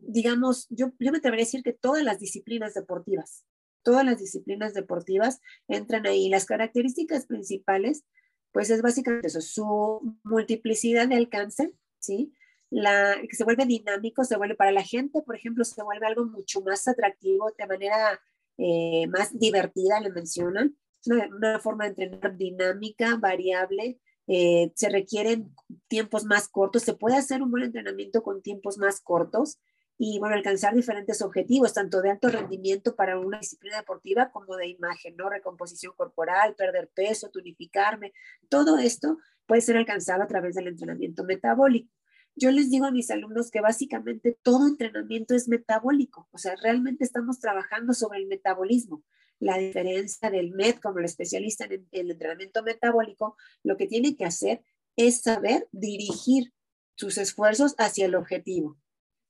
digamos, 0.01 0.67
yo, 0.69 0.91
yo 0.99 1.11
me 1.11 1.17
atrevería 1.17 1.43
a 1.43 1.47
decir 1.47 1.63
que 1.63 1.73
todas 1.73 2.03
las 2.03 2.19
disciplinas 2.19 2.75
deportivas, 2.75 3.43
todas 3.81 4.05
las 4.05 4.19
disciplinas 4.19 4.75
deportivas 4.75 5.41
entran 5.67 6.05
ahí. 6.05 6.29
Las 6.29 6.45
características 6.45 7.25
principales, 7.25 8.03
pues 8.51 8.69
es 8.69 8.83
básicamente 8.83 9.27
eso, 9.27 9.41
su 9.41 10.15
multiplicidad 10.23 11.07
de 11.07 11.15
alcance, 11.15 11.73
¿sí? 11.99 12.33
La, 12.75 13.15
que 13.21 13.35
se 13.35 13.45
vuelve 13.45 13.65
dinámico, 13.65 14.25
se 14.25 14.35
vuelve 14.35 14.55
para 14.55 14.71
la 14.71 14.83
gente, 14.83 15.21
por 15.21 15.35
ejemplo, 15.35 15.63
se 15.63 15.81
vuelve 15.81 16.07
algo 16.07 16.25
mucho 16.25 16.61
más 16.61 16.87
atractivo, 16.87 17.51
de 17.57 17.67
manera 17.67 18.19
eh, 18.57 19.07
más 19.07 19.37
divertida, 19.37 19.99
le 20.01 20.09
mencionan, 20.09 20.75
una, 21.05 21.27
una, 21.27 21.59
forma 21.59 21.85
de 21.85 22.03
entrenar 22.03 22.35
dinámica, 22.35 23.15
variable, 23.15 23.99
eh, 24.27 24.71
se 24.75 24.89
requieren 24.89 25.53
tiempos 25.87 26.25
más 26.25 26.49
cortos, 26.49 26.83
se 26.83 26.95
puede 26.95 27.15
hacer 27.15 27.41
un 27.41 27.51
buen 27.51 27.63
entrenamiento 27.63 28.21
con 28.23 28.41
tiempos 28.41 28.77
más 28.77 28.99
cortos 28.99 29.59
y, 29.97 30.19
bueno, 30.19 30.35
alcanzar 30.35 30.75
diferentes 30.75 31.21
objetivos, 31.21 31.73
tanto 31.73 32.01
de 32.01 32.11
alto 32.11 32.27
rendimiento 32.27 32.95
para 32.95 33.17
una 33.17 33.39
disciplina 33.39 33.77
deportiva 33.77 34.31
como 34.31 34.57
de 34.57 34.67
imagen, 34.67 35.15
¿no? 35.15 35.29
Recomposición 35.29 35.93
corporal, 35.95 36.55
perder 36.55 36.89
peso, 36.93 37.29
tonificarme, 37.29 38.11
todo 38.49 38.77
esto 38.77 39.17
puede 39.45 39.61
ser 39.61 39.77
alcanzado 39.77 40.23
a 40.23 40.27
través 40.27 40.55
del 40.55 40.67
entrenamiento 40.67 41.23
metabólico. 41.23 41.89
Yo 42.35 42.51
les 42.51 42.69
digo 42.69 42.85
a 42.85 42.91
mis 42.91 43.09
alumnos 43.11 43.49
que 43.49 43.61
básicamente 43.61 44.37
todo 44.43 44.67
entrenamiento 44.67 45.35
es 45.35 45.47
metabólico, 45.47 46.27
o 46.31 46.37
sea, 46.37 46.55
realmente 46.61 47.05
estamos 47.05 47.39
trabajando 47.39 47.93
sobre 47.93 48.19
el 48.19 48.27
metabolismo. 48.27 49.03
La 49.39 49.57
diferencia 49.57 50.29
del 50.29 50.51
MED 50.51 50.75
como 50.81 50.99
el 50.99 51.05
especialista 51.05 51.65
en 51.65 51.87
el 51.91 52.11
entrenamiento 52.11 52.63
metabólico, 52.63 53.37
lo 53.63 53.77
que 53.77 53.87
tiene 53.87 54.15
que 54.15 54.25
hacer 54.25 54.63
es 54.95 55.21
saber 55.21 55.67
dirigir 55.71 56.53
sus 56.95 57.17
esfuerzos 57.17 57.75
hacia 57.77 58.05
el 58.05 58.15
objetivo. 58.15 58.77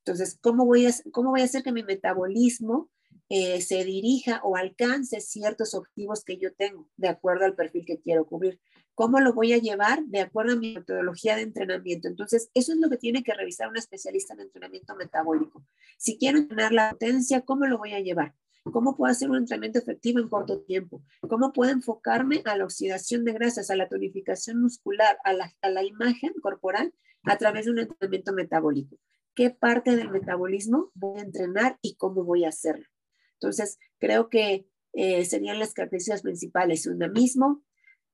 Entonces, 0.06 0.38
¿cómo 0.42 0.66
voy 0.66 0.86
a, 0.86 0.92
cómo 1.12 1.32
voy 1.32 1.42
a 1.42 1.46
hacer 1.46 1.64
que 1.64 1.72
mi 1.72 1.84
metabolismo 1.84 2.92
eh, 3.30 3.62
se 3.62 3.84
dirija 3.84 4.42
o 4.44 4.56
alcance 4.56 5.20
ciertos 5.20 5.74
objetivos 5.74 6.24
que 6.24 6.38
yo 6.38 6.54
tengo 6.54 6.90
de 6.96 7.08
acuerdo 7.08 7.46
al 7.46 7.56
perfil 7.56 7.86
que 7.86 8.00
quiero 8.00 8.26
cubrir? 8.28 8.60
¿Cómo 8.96 9.20
lo 9.20 9.34
voy 9.34 9.54
a 9.54 9.58
llevar 9.58 10.04
de 10.06 10.22
acuerdo 10.22 10.54
a 10.54 10.56
mi 10.56 10.74
metodología 10.74 11.36
de 11.36 11.44
entrenamiento? 11.44 12.08
Entonces, 12.08 12.50
eso 12.54 12.72
es 12.72 12.80
lo 12.80 12.90
que 12.90 12.98
tiene 12.98 13.24
que 13.24 13.34
revisar 13.34 13.70
un 13.70 13.78
especialista 13.78 14.34
en 14.34 14.40
entrenamiento 14.42 14.96
metabólico. 14.96 15.66
Si 15.98 16.18
quiero 16.18 16.38
entrenar 16.38 16.72
la 16.72 16.92
potencia, 16.92 17.42
¿cómo 17.42 17.66
lo 17.66 17.78
voy 17.78 17.94
a 17.94 18.00
llevar? 18.00 18.34
¿Cómo 18.72 18.96
puedo 18.96 19.12
hacer 19.12 19.30
un 19.30 19.38
entrenamiento 19.38 19.78
efectivo 19.78 20.20
en 20.20 20.30
corto 20.30 20.62
tiempo? 20.62 21.04
¿Cómo 21.30 21.54
puedo 21.54 21.72
enfocarme 21.72 22.42
a 22.46 22.58
la 22.58 22.64
oxidación 22.64 23.24
de 23.26 23.34
grasas, 23.34 23.70
a 23.70 23.76
la 23.76 23.88
tonificación 23.88 24.62
muscular, 24.62 25.18
a 25.24 25.34
la, 25.34 25.84
imagen 25.84 26.34
corporal 26.42 26.94
a 27.24 27.38
través 27.38 27.66
de 27.66 27.72
un 27.72 27.80
entrenamiento 27.80 28.34
metabólico? 28.34 28.98
qué 29.36 29.50
parte 29.50 29.96
del 29.96 30.10
metabolismo 30.10 30.92
voy 30.96 31.20
a 31.20 31.24
entrenar 31.24 31.78
y 31.82 31.96
cómo 31.96 32.24
voy 32.24 32.46
a 32.46 32.50
hacerlo. 32.50 32.86
Entonces, 33.34 33.78
creo 34.00 34.30
que 34.30 34.66
eh, 34.94 35.26
serían 35.26 35.60
las 35.60 35.74
características 35.74 36.22
principales. 36.22 36.88
Una 36.88 37.10
mismo, 37.10 37.62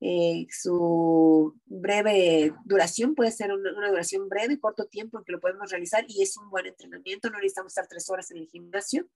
eh, 0.04 0.48
su 0.50 1.56
breve 1.66 2.54
duración 2.66 3.14
puede 3.14 3.32
ser 3.32 3.54
una, 3.54 3.88
duración 3.88 4.28
breve, 4.30 4.60
corto 4.60 4.88
tiempo 4.88 5.20
en 5.20 5.24
que 5.24 5.32
lo 5.32 5.40
podemos 5.40 5.70
realizar 5.70 6.04
y 6.08 6.24
es 6.24 6.36
un 6.38 6.50
buen 6.50 6.66
entrenamiento, 6.66 7.30
no 7.30 7.38
necesitamos 7.38 7.72
estar 7.72 7.88
tres 7.88 8.10
horas 8.10 8.32
en 8.32 8.38
el 8.38 8.48
gimnasio. 8.48 9.08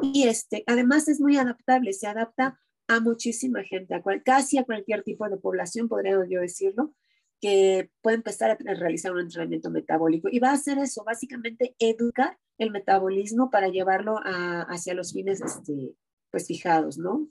Y 0.00 0.26
este, 0.28 0.64
además 0.66 1.06
es 1.08 1.20
muy 1.20 1.36
adaptable, 1.36 1.92
se 1.92 2.06
adapta 2.06 2.58
a 2.88 3.00
muchísima 3.00 3.62
gente, 3.62 3.94
a 3.94 4.02
casi 4.24 4.56
a 4.56 4.64
cualquier 4.64 5.02
tipo 5.02 5.28
de 5.28 5.36
población, 5.36 5.88
podría 5.88 6.12
yo 6.26 6.40
decirlo, 6.40 6.94
que 7.42 7.90
puede 8.00 8.16
empezar 8.16 8.52
a 8.52 8.74
realizar 8.74 9.12
un 9.12 9.20
entrenamiento 9.20 9.70
metabólico. 9.70 10.28
Y 10.30 10.38
va 10.38 10.50
a 10.50 10.54
hacer 10.54 10.78
eso, 10.78 11.04
básicamente 11.04 11.74
educar 11.78 12.38
el 12.56 12.70
metabolismo 12.70 13.50
para 13.50 13.68
llevarlo 13.68 14.18
hacia 14.22 14.94
los 14.94 15.12
fines 15.12 15.42
este, 15.42 15.94
pues 16.30 16.46
fijados, 16.46 16.96
¿no? 16.96 17.28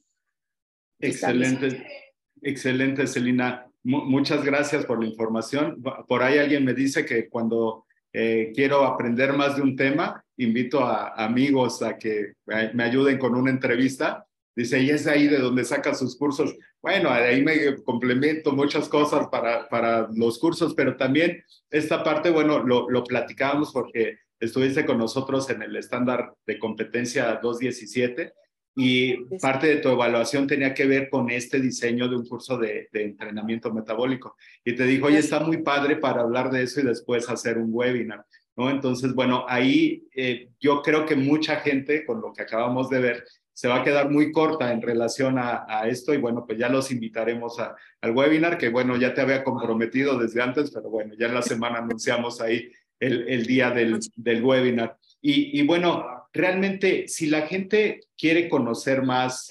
Excelente, 0.99 2.10
excelente, 2.41 3.07
Celina. 3.07 3.67
muchas 3.83 4.43
gracias 4.43 4.85
por 4.85 4.99
la 5.01 5.09
información. 5.09 5.81
Por 6.07 6.23
ahí 6.23 6.37
alguien 6.37 6.65
me 6.65 6.73
dice 6.73 7.05
que 7.05 7.29
cuando 7.29 7.85
eh, 8.13 8.51
quiero 8.53 8.83
aprender 8.85 9.33
más 9.33 9.55
de 9.55 9.61
un 9.61 9.75
tema, 9.75 10.23
invito 10.37 10.81
a 10.81 11.13
amigos 11.23 11.81
a 11.81 11.97
que 11.97 12.33
me 12.73 12.83
ayuden 12.83 13.17
con 13.17 13.35
una 13.35 13.51
entrevista. 13.51 14.25
Dice, 14.55 14.81
y 14.81 14.89
es 14.89 15.07
ahí 15.07 15.27
de 15.27 15.39
donde 15.39 15.63
saca 15.63 15.93
sus 15.93 16.17
cursos. 16.17 16.55
Bueno, 16.81 17.09
ahí 17.09 17.41
me 17.41 17.81
complemento 17.83 18.51
muchas 18.51 18.89
cosas 18.89 19.27
para, 19.27 19.69
para 19.69 20.09
los 20.13 20.37
cursos, 20.39 20.73
pero 20.73 20.97
también 20.97 21.43
esta 21.69 22.03
parte, 22.03 22.29
bueno, 22.31 22.59
lo, 22.59 22.89
lo 22.89 23.03
platicábamos 23.03 23.71
porque 23.71 24.17
estuviste 24.39 24.85
con 24.85 24.97
nosotros 24.97 25.49
en 25.49 25.61
el 25.61 25.75
estándar 25.75 26.33
de 26.45 26.59
competencia 26.59 27.39
217 27.41 28.33
y 28.75 29.15
parte 29.39 29.67
de 29.67 29.75
tu 29.77 29.89
evaluación 29.89 30.47
tenía 30.47 30.73
que 30.73 30.85
ver 30.85 31.09
con 31.09 31.29
este 31.29 31.59
diseño 31.59 32.07
de 32.07 32.15
un 32.15 32.25
curso 32.25 32.57
de, 32.57 32.87
entrenamiento 32.93 33.73
metabólico. 33.73 34.35
Y 34.63 34.75
te 34.75 34.85
dijo, 34.85 35.07
oye, 35.07 35.19
está 35.19 35.39
muy 35.41 35.57
padre 35.57 35.97
para 35.97 36.21
hablar 36.21 36.49
de 36.51 36.63
eso 36.63 36.79
y 36.79 36.83
después 36.83 37.29
hacer 37.29 37.57
un 37.57 37.69
webinar. 37.71 38.25
¿no? 38.55 38.69
Entonces, 38.69 39.13
bueno, 39.13 39.45
ahí 39.47 40.07
eh, 40.15 40.49
yo 40.59 40.81
creo 40.81 41.05
que 41.05 41.15
mucha 41.15 41.57
gente, 41.57 42.05
con 42.05 42.21
lo 42.21 42.33
que 42.33 42.43
acabamos 42.43 42.89
de 42.89 42.99
ver, 42.99 43.23
se 43.53 43.67
va 43.67 43.81
a 43.81 43.83
quedar 43.83 44.09
muy 44.09 44.31
corta 44.31 44.71
en 44.71 44.81
relación 44.81 45.35
a, 45.37 45.87
esto 45.87 46.13
y 46.13 46.17
bueno, 46.17 46.45
pues 46.47 46.57
ya 46.57 46.69
los 46.69 46.89
invitaremos 46.91 47.57
al 47.59 48.11
webinar, 48.15 48.57
que 48.57 48.69
bueno, 48.69 48.95
ya 48.97 49.13
te 49.13 49.21
había 49.21 49.43
comprometido 49.43 50.17
desde 50.17 50.41
antes, 50.41 50.71
pero 50.71 50.89
bueno, 50.89 51.13
ya 51.19 51.27
en 51.27 51.35
la 51.35 51.41
semana 51.41 51.79
anunciamos 51.79 52.41
ahí 52.41 52.71
el, 52.99 53.45
día 53.45 53.71
del, 53.71 53.99
del 54.15 54.43
webinar. 54.43 54.97
Y, 55.21 55.61
bueno, 55.63 56.20
realmente 56.33 57.07
si 57.07 57.27
la 57.27 57.47
gente 57.47 58.01
quiere 58.17 58.49
conocer 58.49 59.01
más, 59.03 59.49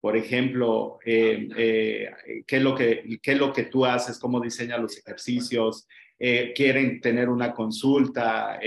por 0.00 0.16
ejemplo, 0.16 0.98
eh, 1.04 1.48
eh, 1.56 2.44
qué, 2.46 2.56
es 2.56 2.62
lo 2.62 2.74
que, 2.74 3.18
qué 3.22 3.32
es 3.32 3.38
lo 3.38 3.52
que 3.52 3.64
tú 3.64 3.84
haces, 3.84 4.18
cómo 4.18 4.40
diseñas 4.40 4.80
los 4.80 4.96
ejercicios, 4.98 5.86
eh, 6.18 6.52
quieren 6.54 7.00
tener 7.00 7.28
una 7.28 7.52
consulta, 7.54 8.58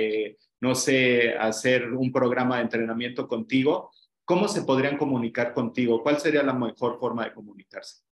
no 0.59 0.75
sé, 0.75 1.33
hacer 1.37 1.91
un 1.91 2.11
programa 2.11 2.57
de 2.57 2.63
entrenamiento 2.63 3.27
contigo, 3.27 3.91
¿cómo 4.25 4.47
se 4.47 4.61
podrían 4.61 4.97
comunicar 4.97 5.53
contigo? 5.53 6.01
¿Cuál 6.01 6.19
sería 6.19 6.43
la 6.43 6.53
mejor 6.53 6.99
forma 6.99 7.25
de 7.25 7.33
comunicarse? 7.33 8.03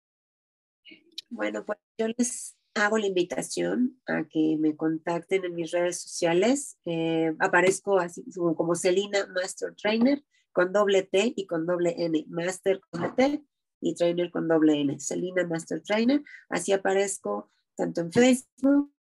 Bueno, 1.30 1.64
pues 1.64 1.78
yo 1.98 2.08
les 2.16 2.57
hago 2.74 2.98
la 2.98 3.06
invitación 3.06 4.00
a 4.06 4.24
que 4.24 4.56
me 4.58 4.76
contacten 4.76 5.44
en 5.44 5.54
mis 5.54 5.70
redes 5.70 6.00
sociales. 6.00 6.78
Eh, 6.84 7.34
aparezco 7.38 7.98
así 7.98 8.24
como 8.34 8.74
Celina 8.74 9.26
Master 9.34 9.74
Trainer 9.74 10.22
con 10.52 10.72
doble 10.72 11.02
T 11.02 11.34
y 11.36 11.46
con 11.46 11.66
doble 11.66 11.94
N. 11.98 12.24
Master 12.28 12.80
con 12.90 13.14
T 13.14 13.44
y 13.80 13.94
Trainer 13.94 14.30
con 14.30 14.48
doble 14.48 14.80
N. 14.80 14.98
Celina 15.00 15.46
Master 15.46 15.82
Trainer. 15.82 16.22
Así 16.48 16.72
aparezco 16.72 17.50
tanto 17.76 18.00
en 18.00 18.12
Facebook, 18.12 18.92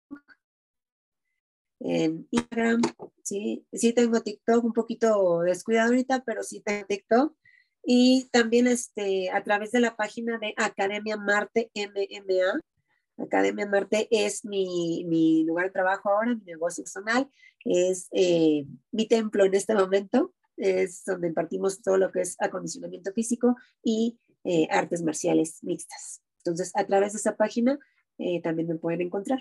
en 1.80 2.26
Instagram. 2.30 2.82
Sí, 3.22 3.66
sí 3.72 3.92
tengo 3.92 4.20
TikTok, 4.20 4.64
un 4.64 4.72
poquito 4.72 5.40
descuidado 5.40 5.88
ahorita, 5.88 6.24
pero 6.24 6.42
sí 6.42 6.60
tengo 6.60 6.86
TikTok. 6.86 7.34
Y 7.84 8.28
también 8.32 8.66
este, 8.66 9.30
a 9.30 9.42
través 9.44 9.70
de 9.70 9.80
la 9.80 9.96
página 9.96 10.38
de 10.38 10.54
Academia 10.56 11.16
Marte 11.16 11.70
MMA, 11.74 12.60
Academia 13.18 13.66
Marte 13.66 14.08
es 14.10 14.44
mi, 14.44 15.04
mi, 15.06 15.44
lugar 15.44 15.66
de 15.66 15.72
trabajo 15.72 16.10
ahora, 16.10 16.34
mi 16.34 16.44
negocio 16.44 16.84
personal, 16.84 17.28
es 17.64 18.08
eh, 18.12 18.66
mi 18.92 19.08
templo 19.08 19.44
en 19.44 19.54
este 19.54 19.74
momento, 19.74 20.34
es 20.56 21.04
donde 21.04 21.28
impartimos 21.28 21.82
todo 21.82 21.98
lo 21.98 22.10
que 22.10 22.20
es 22.20 22.36
acondicionamiento 22.38 23.12
físico 23.12 23.56
y 23.82 24.18
eh, 24.44 24.68
artes 24.70 25.02
marciales 25.02 25.58
mixtas. 25.62 26.22
Entonces, 26.38 26.72
a 26.74 26.86
través 26.86 27.12
de 27.12 27.18
esa 27.18 27.36
página 27.36 27.78
eh, 28.18 28.40
también 28.42 28.68
me 28.68 28.76
pueden 28.76 29.00
encontrar. 29.00 29.40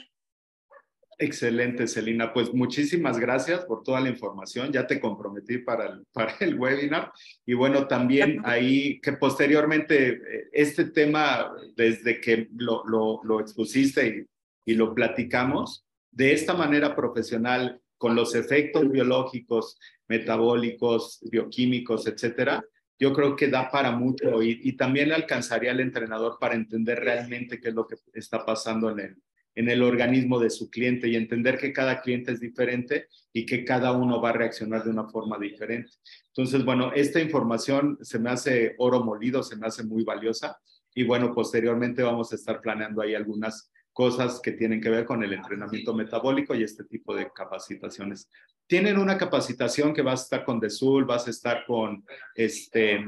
Excelente, 1.18 1.88
Celina. 1.88 2.34
Pues 2.34 2.54
muchísimas 2.54 3.18
gracias 3.18 3.64
por 3.66 3.84
toda 3.84 4.02
la 4.02 4.10
información. 4.10 4.72
Ya 4.72 4.86
te 4.86 5.00
comprometí 5.00 5.60
para 5.60 5.88
el, 5.88 6.06
para 6.12 6.36
el 6.40 6.60
webinar. 6.60 7.12
Y 7.46 7.54
bueno, 7.54 7.88
también 7.88 8.42
ahí 8.44 9.00
que 9.00 9.14
posteriormente 9.14 10.10
eh, 10.10 10.50
este 10.52 10.86
tema, 10.86 11.52
desde 11.76 12.20
que 12.20 12.50
lo, 12.56 12.84
lo, 12.86 13.22
lo 13.24 13.40
expusiste 13.40 14.28
y, 14.66 14.72
y, 14.72 14.76
lo 14.76 14.94
platicamos, 14.94 15.86
de 16.12 16.34
esta 16.34 16.54
manera 16.54 16.96
profesional, 16.96 17.80
con 17.98 18.16
los 18.16 18.36
efectos 18.36 18.92
biológicos, 18.92 19.80
metabólicos, 20.08 21.20
bioquímicos, 21.32 22.08
etcétera, 22.08 22.64
yo 23.00 23.14
creo 23.14 23.36
que 23.36 23.48
da 23.48 23.72
para 23.72 23.92
mucho 23.92 24.42
y, 24.44 24.60
y 24.64 24.74
también 24.74 25.10
le 25.10 25.16
alcanzaría 25.16 25.72
al 25.72 25.80
entrenador 25.80 26.38
para 26.40 26.56
entender 26.56 27.00
realmente 27.00 27.60
qué 27.60 27.70
es 27.70 27.76
lo 27.76 27.88
que 27.88 27.96
está 28.14 28.46
pasando 28.46 28.90
en 28.90 29.00
el, 29.00 29.18
en 29.56 29.70
el 29.70 29.82
organismo 29.82 30.40
de 30.40 30.50
su 30.50 30.70
cliente 30.70 31.08
y 31.08 31.16
entender 31.16 31.58
que 31.58 31.74
cada 31.74 32.02
cliente 32.02 32.32
es 32.32 32.40
diferente 32.40 33.08
y 33.34 33.46
que 33.46 33.64
cada 33.64 33.94
uno 33.94 34.22
va 34.22 34.30
a 34.30 34.34
reaccionar 34.34 34.84
de 34.84 34.92
una 34.92 35.08
forma 35.08 35.40
diferente. 35.40 35.92
Entonces, 36.28 36.64
bueno, 36.66 36.92
esta 36.94 37.20
información 37.20 37.98
se 38.02 38.20
me 38.20 38.30
hace 38.30 38.76
oro 38.78 39.04
molido, 39.04 39.42
se 39.44 39.56
me 39.56 39.68
hace 39.68 39.84
muy 39.84 40.04
valiosa 40.04 40.58
y 40.94 41.04
bueno, 41.04 41.34
posteriormente 41.34 42.04
vamos 42.04 42.32
a 42.32 42.36
estar 42.36 42.62
planeando 42.62 43.02
ahí 43.02 43.16
algunas 43.16 43.72
cosas 43.96 44.42
que 44.42 44.52
tienen 44.52 44.82
que 44.82 44.90
ver 44.90 45.06
con 45.06 45.24
el 45.24 45.32
entrenamiento 45.32 45.94
metabólico 45.94 46.54
y 46.54 46.64
este 46.64 46.84
tipo 46.84 47.16
de 47.16 47.32
capacitaciones. 47.34 48.30
Tienen 48.68 48.98
una 48.98 49.18
capacitación 49.18 49.94
que 49.94 50.02
vas 50.02 50.20
a 50.20 50.24
estar 50.24 50.44
con 50.44 50.60
Desul, 50.60 51.06
vas 51.06 51.28
a 51.28 51.30
estar 51.30 51.66
con 51.66 52.04
este, 52.36 53.00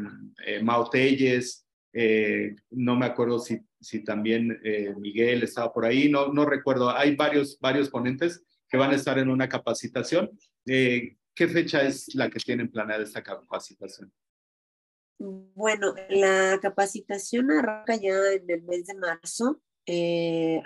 eh, 0.46 0.64
eh, 2.00 2.56
no 2.70 2.96
me 2.96 3.08
acuerdo 3.08 3.40
si, 3.40 3.60
si 3.82 4.04
también 4.04 4.60
eh, 4.64 4.94
Miguel 5.00 5.42
estaba 5.42 5.74
por 5.74 5.84
ahí, 5.84 6.10
no, 6.10 6.32
no 6.32 6.46
recuerdo. 6.46 6.96
Hay 6.96 7.16
varios, 7.16 7.60
varios 7.60 7.90
ponentes 7.90 8.44
que 8.70 8.78
van 8.78 8.92
a 8.92 8.96
estar 8.96 9.18
en 9.18 9.32
una 9.32 9.50
capacitación. 9.50 10.30
Eh, 10.68 11.18
¿Qué 11.34 11.48
fecha 11.48 11.82
es 11.82 12.14
la 12.14 12.30
que 12.30 12.38
tienen 12.40 12.70
planeada 12.70 13.02
esta 13.02 13.24
capacitación? 13.24 14.14
Bueno, 15.18 15.96
la 16.10 16.60
capacitación 16.62 17.50
arranca 17.50 17.96
ya 17.96 18.32
en 18.32 18.48
el 18.48 18.62
mes 18.62 18.86
de 18.86 18.94
marzo. 18.94 19.60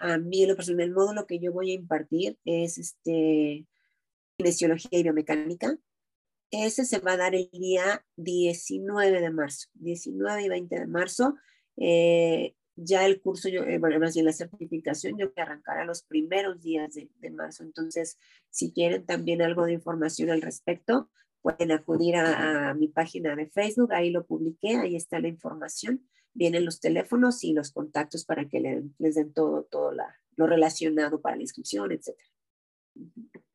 a 0.01 0.17
mí, 0.17 0.45
lo 0.45 0.57
personal, 0.57 0.81
el 0.81 0.91
módulo 0.91 1.25
que 1.27 1.39
yo 1.39 1.53
voy 1.53 1.71
a 1.71 1.75
impartir 1.75 2.37
es 2.43 2.77
este, 2.77 3.65
y 4.37 5.03
biomecánica. 5.03 5.77
Ese 6.51 6.83
se 6.83 6.99
va 6.99 7.13
a 7.13 7.17
dar 7.17 7.33
el 7.33 7.49
día 7.51 8.05
19 8.17 9.21
de 9.21 9.29
marzo, 9.29 9.69
19 9.75 10.43
y 10.43 10.49
20 10.49 10.79
de 10.79 10.87
marzo. 10.87 11.35
Eh, 11.77 12.55
ya 12.75 13.05
el 13.05 13.21
curso, 13.21 13.47
eh, 13.47 13.77
bueno, 13.79 13.99
más 13.99 14.13
bien 14.13 14.25
la 14.25 14.33
certificación, 14.33 15.17
yo 15.17 15.33
que 15.33 15.41
arrancará 15.41 15.85
los 15.85 16.03
primeros 16.03 16.61
días 16.61 16.93
de, 16.93 17.29
marzo. 17.31 17.63
Entonces, 17.63 18.17
si 18.49 18.71
quieren 18.73 19.05
también 19.05 19.41
algo 19.41 19.65
de 19.65 19.73
información 19.73 20.29
al 20.29 20.41
respecto, 20.41 21.09
pueden 21.41 21.71
acudir 21.71 22.17
a, 22.17 22.73
mi 22.73 22.87
página 22.87 23.35
de 23.35 23.47
Facebook, 23.47 23.93
ahí 23.93 24.11
lo 24.11 24.25
publiqué, 24.25 24.75
ahí 24.75 24.95
está 24.95 25.19
la 25.19 25.29
información. 25.29 26.05
Vienen 26.33 26.65
los 26.65 26.79
teléfonos 26.79 27.43
y 27.43 27.53
los 27.53 27.71
contactos 27.71 28.25
para 28.25 28.47
que 28.47 28.83
les 28.99 29.15
den 29.15 29.33
todo, 29.33 29.63
todo 29.63 29.93
lo 30.35 30.47
relacionado 30.47 31.21
para 31.21 31.35
la 31.35 31.43
inscripción, 31.43 31.91
etc. 31.91 32.15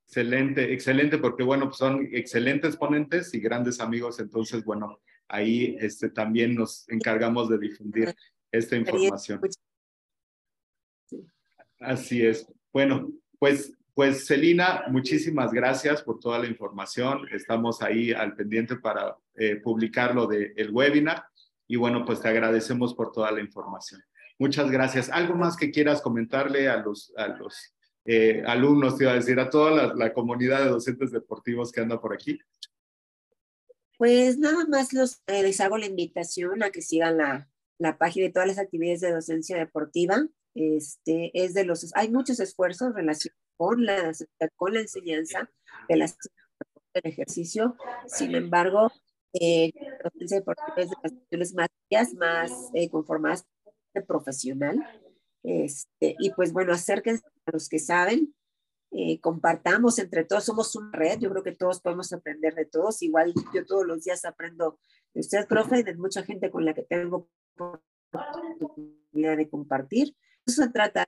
Excelente, 0.06 0.72
excelente, 0.72 1.18
porque 1.18 1.42
bueno, 1.42 1.66
pues 1.66 1.78
son 1.78 2.08
excelentes 2.12 2.76
ponentes 2.76 3.34
y 3.34 3.40
grandes 3.40 3.80
amigos, 3.80 4.20
entonces 4.20 4.64
bueno, 4.64 5.00
ahí 5.28 5.76
este, 5.80 6.10
también 6.10 6.54
nos 6.54 6.88
encargamos 6.88 7.48
de 7.48 7.58
difundir 7.58 8.14
esta 8.52 8.76
información. 8.76 9.40
Así 11.80 12.24
es. 12.24 12.46
Bueno, 12.72 13.10
pues, 13.38 13.76
pues 13.94 14.26
Celina, 14.26 14.84
muchísimas 14.88 15.52
gracias 15.52 16.02
por 16.02 16.20
toda 16.20 16.38
la 16.38 16.46
información. 16.46 17.26
Estamos 17.32 17.82
ahí 17.82 18.12
al 18.12 18.34
pendiente 18.34 18.76
para 18.76 19.16
eh, 19.34 19.56
publicar 19.56 20.14
lo 20.14 20.26
del 20.26 20.70
webinar 20.70 21.24
y 21.66 21.76
bueno, 21.76 22.04
pues 22.04 22.20
te 22.20 22.28
agradecemos 22.28 22.94
por 22.94 23.12
toda 23.12 23.30
la 23.32 23.40
información. 23.40 24.02
Muchas 24.38 24.70
gracias. 24.70 25.10
¿Algo 25.10 25.34
más 25.34 25.56
que 25.56 25.70
quieras 25.70 26.00
comentarle 26.00 26.68
a 26.68 26.76
los, 26.76 27.12
a 27.16 27.28
los 27.28 27.75
eh, 28.06 28.42
alumnos, 28.46 28.96
te 28.96 29.04
iba 29.04 29.12
a 29.12 29.16
decir, 29.16 29.38
a 29.40 29.50
toda 29.50 29.94
la, 29.94 30.12
comunidad 30.12 30.64
de 30.64 30.70
docentes 30.70 31.10
deportivos 31.10 31.72
que 31.72 31.80
anda 31.80 32.00
por 32.00 32.14
aquí? 32.14 32.38
Pues 33.98 34.38
nada 34.38 34.64
más 34.68 34.92
los, 34.92 35.22
eh, 35.26 35.42
les 35.42 35.60
hago 35.60 35.78
la 35.78 35.86
invitación 35.86 36.62
a 36.62 36.70
que 36.70 36.82
sigan 36.82 37.16
la, 37.16 37.48
la 37.78 37.98
página 37.98 38.26
de 38.26 38.32
todas 38.32 38.48
las 38.48 38.58
actividades 38.58 39.00
de 39.00 39.12
docencia 39.12 39.56
deportiva. 39.56 40.26
Este, 40.54 41.30
es 41.34 41.54
de 41.54 41.64
los, 41.64 41.94
hay 41.94 42.10
muchos 42.10 42.40
esfuerzos 42.40 42.94
relacionados 42.94 43.40
con 43.56 43.84
la, 43.84 44.12
con 44.56 44.74
la 44.74 44.80
enseñanza 44.80 45.50
de 45.88 45.96
las 45.96 46.16
del 46.94 47.12
ejercicio. 47.12 47.76
Sin 48.06 48.34
embargo, 48.34 48.90
eh, 49.32 49.72
la 49.74 50.10
docencia 50.10 50.38
deportiva 50.38 50.74
es 50.76 50.90
de 51.30 51.38
las 51.38 51.54
más, 51.54 51.68
más 52.14 52.70
eh, 52.74 52.88
conformadas 52.90 53.46
de 53.94 54.02
profesional. 54.02 54.78
Este, 55.46 56.16
y 56.18 56.30
pues 56.32 56.52
bueno, 56.52 56.72
acérquense 56.72 57.24
a 57.46 57.52
los 57.52 57.68
que 57.68 57.78
saben, 57.78 58.34
eh, 58.90 59.20
compartamos 59.20 59.98
entre 59.98 60.24
todos, 60.24 60.44
somos 60.44 60.74
una 60.74 60.90
red, 60.92 61.20
yo 61.20 61.30
creo 61.30 61.42
que 61.42 61.52
todos 61.52 61.80
podemos 61.80 62.12
aprender 62.12 62.54
de 62.54 62.64
todos, 62.64 63.02
igual 63.02 63.32
yo 63.54 63.64
todos 63.64 63.86
los 63.86 64.02
días 64.02 64.24
aprendo 64.24 64.78
de 65.14 65.20
usted, 65.20 65.46
profe, 65.46 65.80
y 65.80 65.82
de 65.82 65.94
mucha 65.94 66.24
gente 66.24 66.50
con 66.50 66.64
la 66.64 66.74
que 66.74 66.82
tengo 66.82 67.28
oportunidad 68.12 69.36
de 69.36 69.48
compartir. 69.48 70.16
Eso 70.44 70.62
se 70.64 70.70
trata 70.70 71.06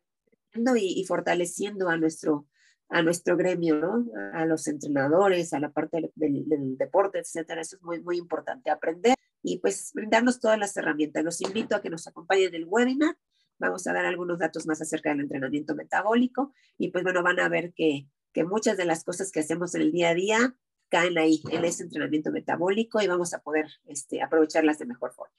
y, 0.54 1.00
y 1.00 1.04
fortaleciendo 1.04 1.88
a 1.88 1.96
nuestro, 1.96 2.46
a 2.88 3.02
nuestro 3.02 3.36
gremio, 3.36 3.76
¿no? 3.76 4.06
A 4.32 4.46
los 4.46 4.66
entrenadores, 4.66 5.52
a 5.52 5.60
la 5.60 5.70
parte 5.70 6.12
del, 6.14 6.76
deporte, 6.78 7.18
etcétera. 7.18 7.60
Eso 7.60 7.76
es 7.76 7.82
muy, 7.82 8.00
muy 8.00 8.16
importante, 8.16 8.70
aprender 8.70 9.14
y 9.42 9.58
pues 9.58 9.92
brindarnos 9.94 10.40
todas 10.40 10.58
las 10.58 10.76
herramientas. 10.76 11.24
Los 11.24 11.40
invito 11.40 11.76
a 11.76 11.82
que 11.82 11.90
nos 11.90 12.06
acompañen 12.06 12.48
en 12.48 12.62
el 12.62 12.66
webinar. 12.66 13.16
Vamos 13.58 13.86
a 13.86 13.92
dar 13.92 14.06
algunos 14.06 14.38
datos 14.38 14.66
más 14.66 14.80
acerca 14.80 15.10
del 15.10 15.20
entrenamiento 15.20 15.74
metabólico 15.74 16.52
y 16.76 16.90
pues 16.90 17.04
bueno, 17.04 17.22
van 17.22 17.40
a 17.40 17.48
ver 17.48 17.72
que, 17.74 18.08
que 18.32 18.44
muchas 18.44 18.76
de 18.76 18.84
las 18.84 19.04
cosas 19.04 19.32
que 19.32 19.40
hacemos 19.40 19.74
en 19.74 19.82
el 19.82 19.92
día 19.92 20.10
a 20.10 20.14
día 20.14 20.56
caen 20.88 21.18
ahí, 21.18 21.42
en 21.50 21.64
ese 21.64 21.82
entrenamiento 21.82 22.30
metabólico 22.30 23.00
y 23.00 23.06
vamos 23.06 23.34
a 23.34 23.40
poder 23.40 23.66
este, 23.86 24.22
aprovecharlas 24.22 24.78
de 24.78 24.86
mejor 24.86 25.12
forma. 25.12 25.34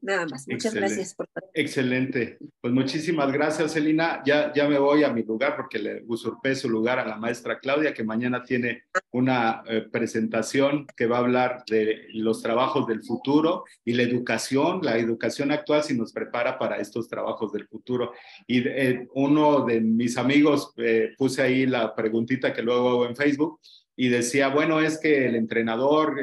Nada 0.00 0.26
más. 0.26 0.46
Muchas 0.48 0.74
gracias 0.74 1.14
por 1.14 1.28
Excelente. 1.54 2.38
Pues 2.60 2.72
muchísimas 2.72 3.32
gracias, 3.32 3.76
Elina. 3.76 4.22
Ya, 4.24 4.52
ya 4.52 4.68
me 4.68 4.78
voy 4.78 5.04
a 5.04 5.12
mi 5.12 5.22
lugar 5.22 5.56
porque 5.56 5.78
le 5.78 6.02
usurpé 6.06 6.54
su 6.54 6.68
lugar 6.68 6.98
a 6.98 7.06
la 7.06 7.16
maestra 7.16 7.58
Claudia, 7.58 7.94
que 7.94 8.02
mañana 8.02 8.42
tiene 8.42 8.84
una 9.12 9.62
eh, 9.66 9.82
presentación 9.90 10.86
que 10.96 11.06
va 11.06 11.18
a 11.18 11.20
hablar 11.20 11.64
de 11.68 12.06
los 12.14 12.42
trabajos 12.42 12.86
del 12.86 13.02
futuro 13.02 13.64
y 13.84 13.92
la 13.92 14.02
educación, 14.02 14.80
la 14.82 14.98
educación 14.98 15.52
actual, 15.52 15.84
si 15.84 15.96
nos 15.96 16.12
prepara 16.12 16.58
para 16.58 16.78
estos 16.78 17.08
trabajos 17.08 17.52
del 17.52 17.68
futuro. 17.68 18.12
Y 18.46 18.66
eh, 18.66 19.08
uno 19.14 19.64
de 19.64 19.80
mis 19.80 20.16
amigos 20.16 20.72
eh, 20.78 21.14
puse 21.16 21.42
ahí 21.42 21.66
la 21.66 21.94
preguntita 21.94 22.52
que 22.52 22.62
luego 22.62 22.88
hago 22.88 23.06
en 23.06 23.16
Facebook 23.16 23.60
y 23.94 24.08
decía, 24.08 24.48
bueno, 24.48 24.80
es 24.80 24.98
que 24.98 25.26
el 25.26 25.36
entrenador 25.36 26.16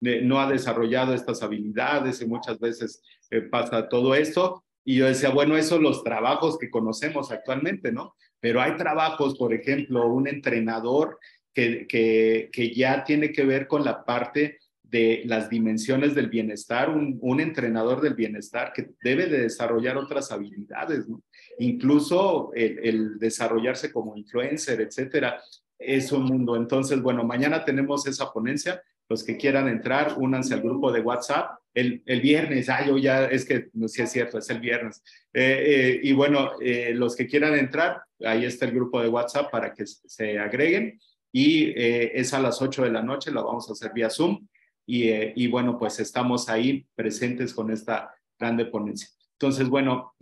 no 0.00 0.40
ha 0.40 0.50
desarrollado 0.50 1.14
estas 1.14 1.42
habilidades 1.42 2.20
y 2.22 2.26
muchas 2.26 2.58
veces 2.58 3.02
eh, 3.30 3.42
pasa 3.42 3.88
todo 3.88 4.14
esto. 4.14 4.64
Y 4.84 4.96
yo 4.96 5.06
decía, 5.06 5.30
bueno, 5.30 5.56
esos 5.56 5.80
los 5.80 6.02
trabajos 6.02 6.58
que 6.58 6.70
conocemos 6.70 7.30
actualmente, 7.30 7.92
¿no? 7.92 8.14
Pero 8.40 8.60
hay 8.60 8.76
trabajos, 8.76 9.36
por 9.36 9.52
ejemplo, 9.52 10.06
un 10.08 10.26
entrenador 10.26 11.18
que, 11.52 11.86
que, 11.86 12.48
que 12.52 12.74
ya 12.74 13.04
tiene 13.04 13.32
que 13.32 13.44
ver 13.44 13.66
con 13.66 13.84
la 13.84 14.04
parte 14.04 14.58
de 14.82 15.22
las 15.26 15.48
dimensiones 15.48 16.14
del 16.14 16.28
bienestar, 16.28 16.90
un, 16.90 17.18
un, 17.20 17.40
entrenador 17.40 18.00
del 18.00 18.14
bienestar 18.14 18.72
que 18.72 18.90
debe 19.02 19.26
de 19.26 19.42
desarrollar 19.42 19.96
otras 19.96 20.32
habilidades, 20.32 21.08
¿no? 21.08 21.22
Incluso 21.58 22.50
el, 22.54 22.78
el, 22.82 23.18
desarrollarse 23.18 23.92
como 23.92 24.16
influencer, 24.16 24.80
etcétera, 24.80 25.40
es 25.78 26.10
un 26.10 26.24
mundo. 26.24 26.56
Entonces, 26.56 27.00
bueno, 27.00 27.22
mañana 27.22 27.64
tenemos 27.64 28.06
esa 28.06 28.32
ponencia 28.32 28.82
los 29.10 29.24
que 29.24 29.36
quieran 29.36 29.68
entrar, 29.68 30.14
únanse 30.16 30.54
al 30.54 30.62
grupo 30.62 30.92
de 30.92 31.00
WhatsApp. 31.00 31.58
El, 31.74 32.00
el 32.06 32.20
viernes, 32.20 32.68
ah, 32.68 32.86
yo 32.86 32.96
ya, 32.96 33.26
es 33.26 33.44
que 33.44 33.68
no 33.72 33.88
sé 33.88 33.96
si 33.96 34.02
es 34.02 34.12
cierto, 34.12 34.38
es 34.38 34.48
el 34.50 34.60
viernes. 34.60 35.02
Eh, 35.34 35.64
eh, 35.66 36.00
y 36.02 36.12
bueno, 36.12 36.52
eh, 36.60 36.92
los 36.94 37.16
que 37.16 37.26
quieran 37.26 37.54
entrar, 37.54 38.02
ahí 38.24 38.44
está 38.44 38.66
el 38.66 38.72
grupo 38.72 39.02
de 39.02 39.08
WhatsApp 39.08 39.50
para 39.50 39.74
que 39.74 39.84
se 39.84 40.38
agreguen. 40.38 41.00
Y 41.32 41.72
es 41.76 42.34
a 42.34 42.40
las 42.40 42.60
8 42.60 42.84
de 42.84 42.90
la 42.90 43.02
noche, 43.02 43.30
lo 43.30 43.44
vamos 43.44 43.68
a 43.68 43.72
hacer 43.72 43.92
vía 43.92 44.10
Zoom. 44.10 44.46
Y, 44.86 45.10
y 45.10 45.46
bueno, 45.48 45.78
pues 45.78 46.00
estamos 46.00 46.48
ahí 46.48 46.86
presentes 46.96 47.54
con 47.54 47.70
esta 47.70 48.12
grande 48.38 48.66
ponencia. 48.66 49.08
Entonces, 49.32 49.68
bueno, 49.68 50.14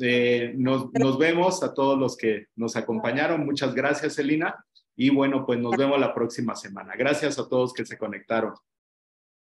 nos, 0.54 0.92
nos 0.92 1.18
vemos 1.18 1.62
a 1.62 1.72
todos 1.72 1.98
los 1.98 2.16
que 2.16 2.46
nos 2.56 2.76
acompañaron. 2.76 3.46
Muchas 3.46 3.74
gracias, 3.74 4.18
Elina. 4.18 4.54
Y 4.96 5.08
bueno, 5.08 5.46
pues 5.46 5.58
nos 5.58 5.76
vemos 5.76 5.98
la 5.98 6.14
próxima 6.14 6.54
semana. 6.54 6.94
Gracias 6.94 7.38
a 7.38 7.48
todos 7.48 7.72
que 7.72 7.86
se 7.86 7.96
conectaron. 7.96 8.52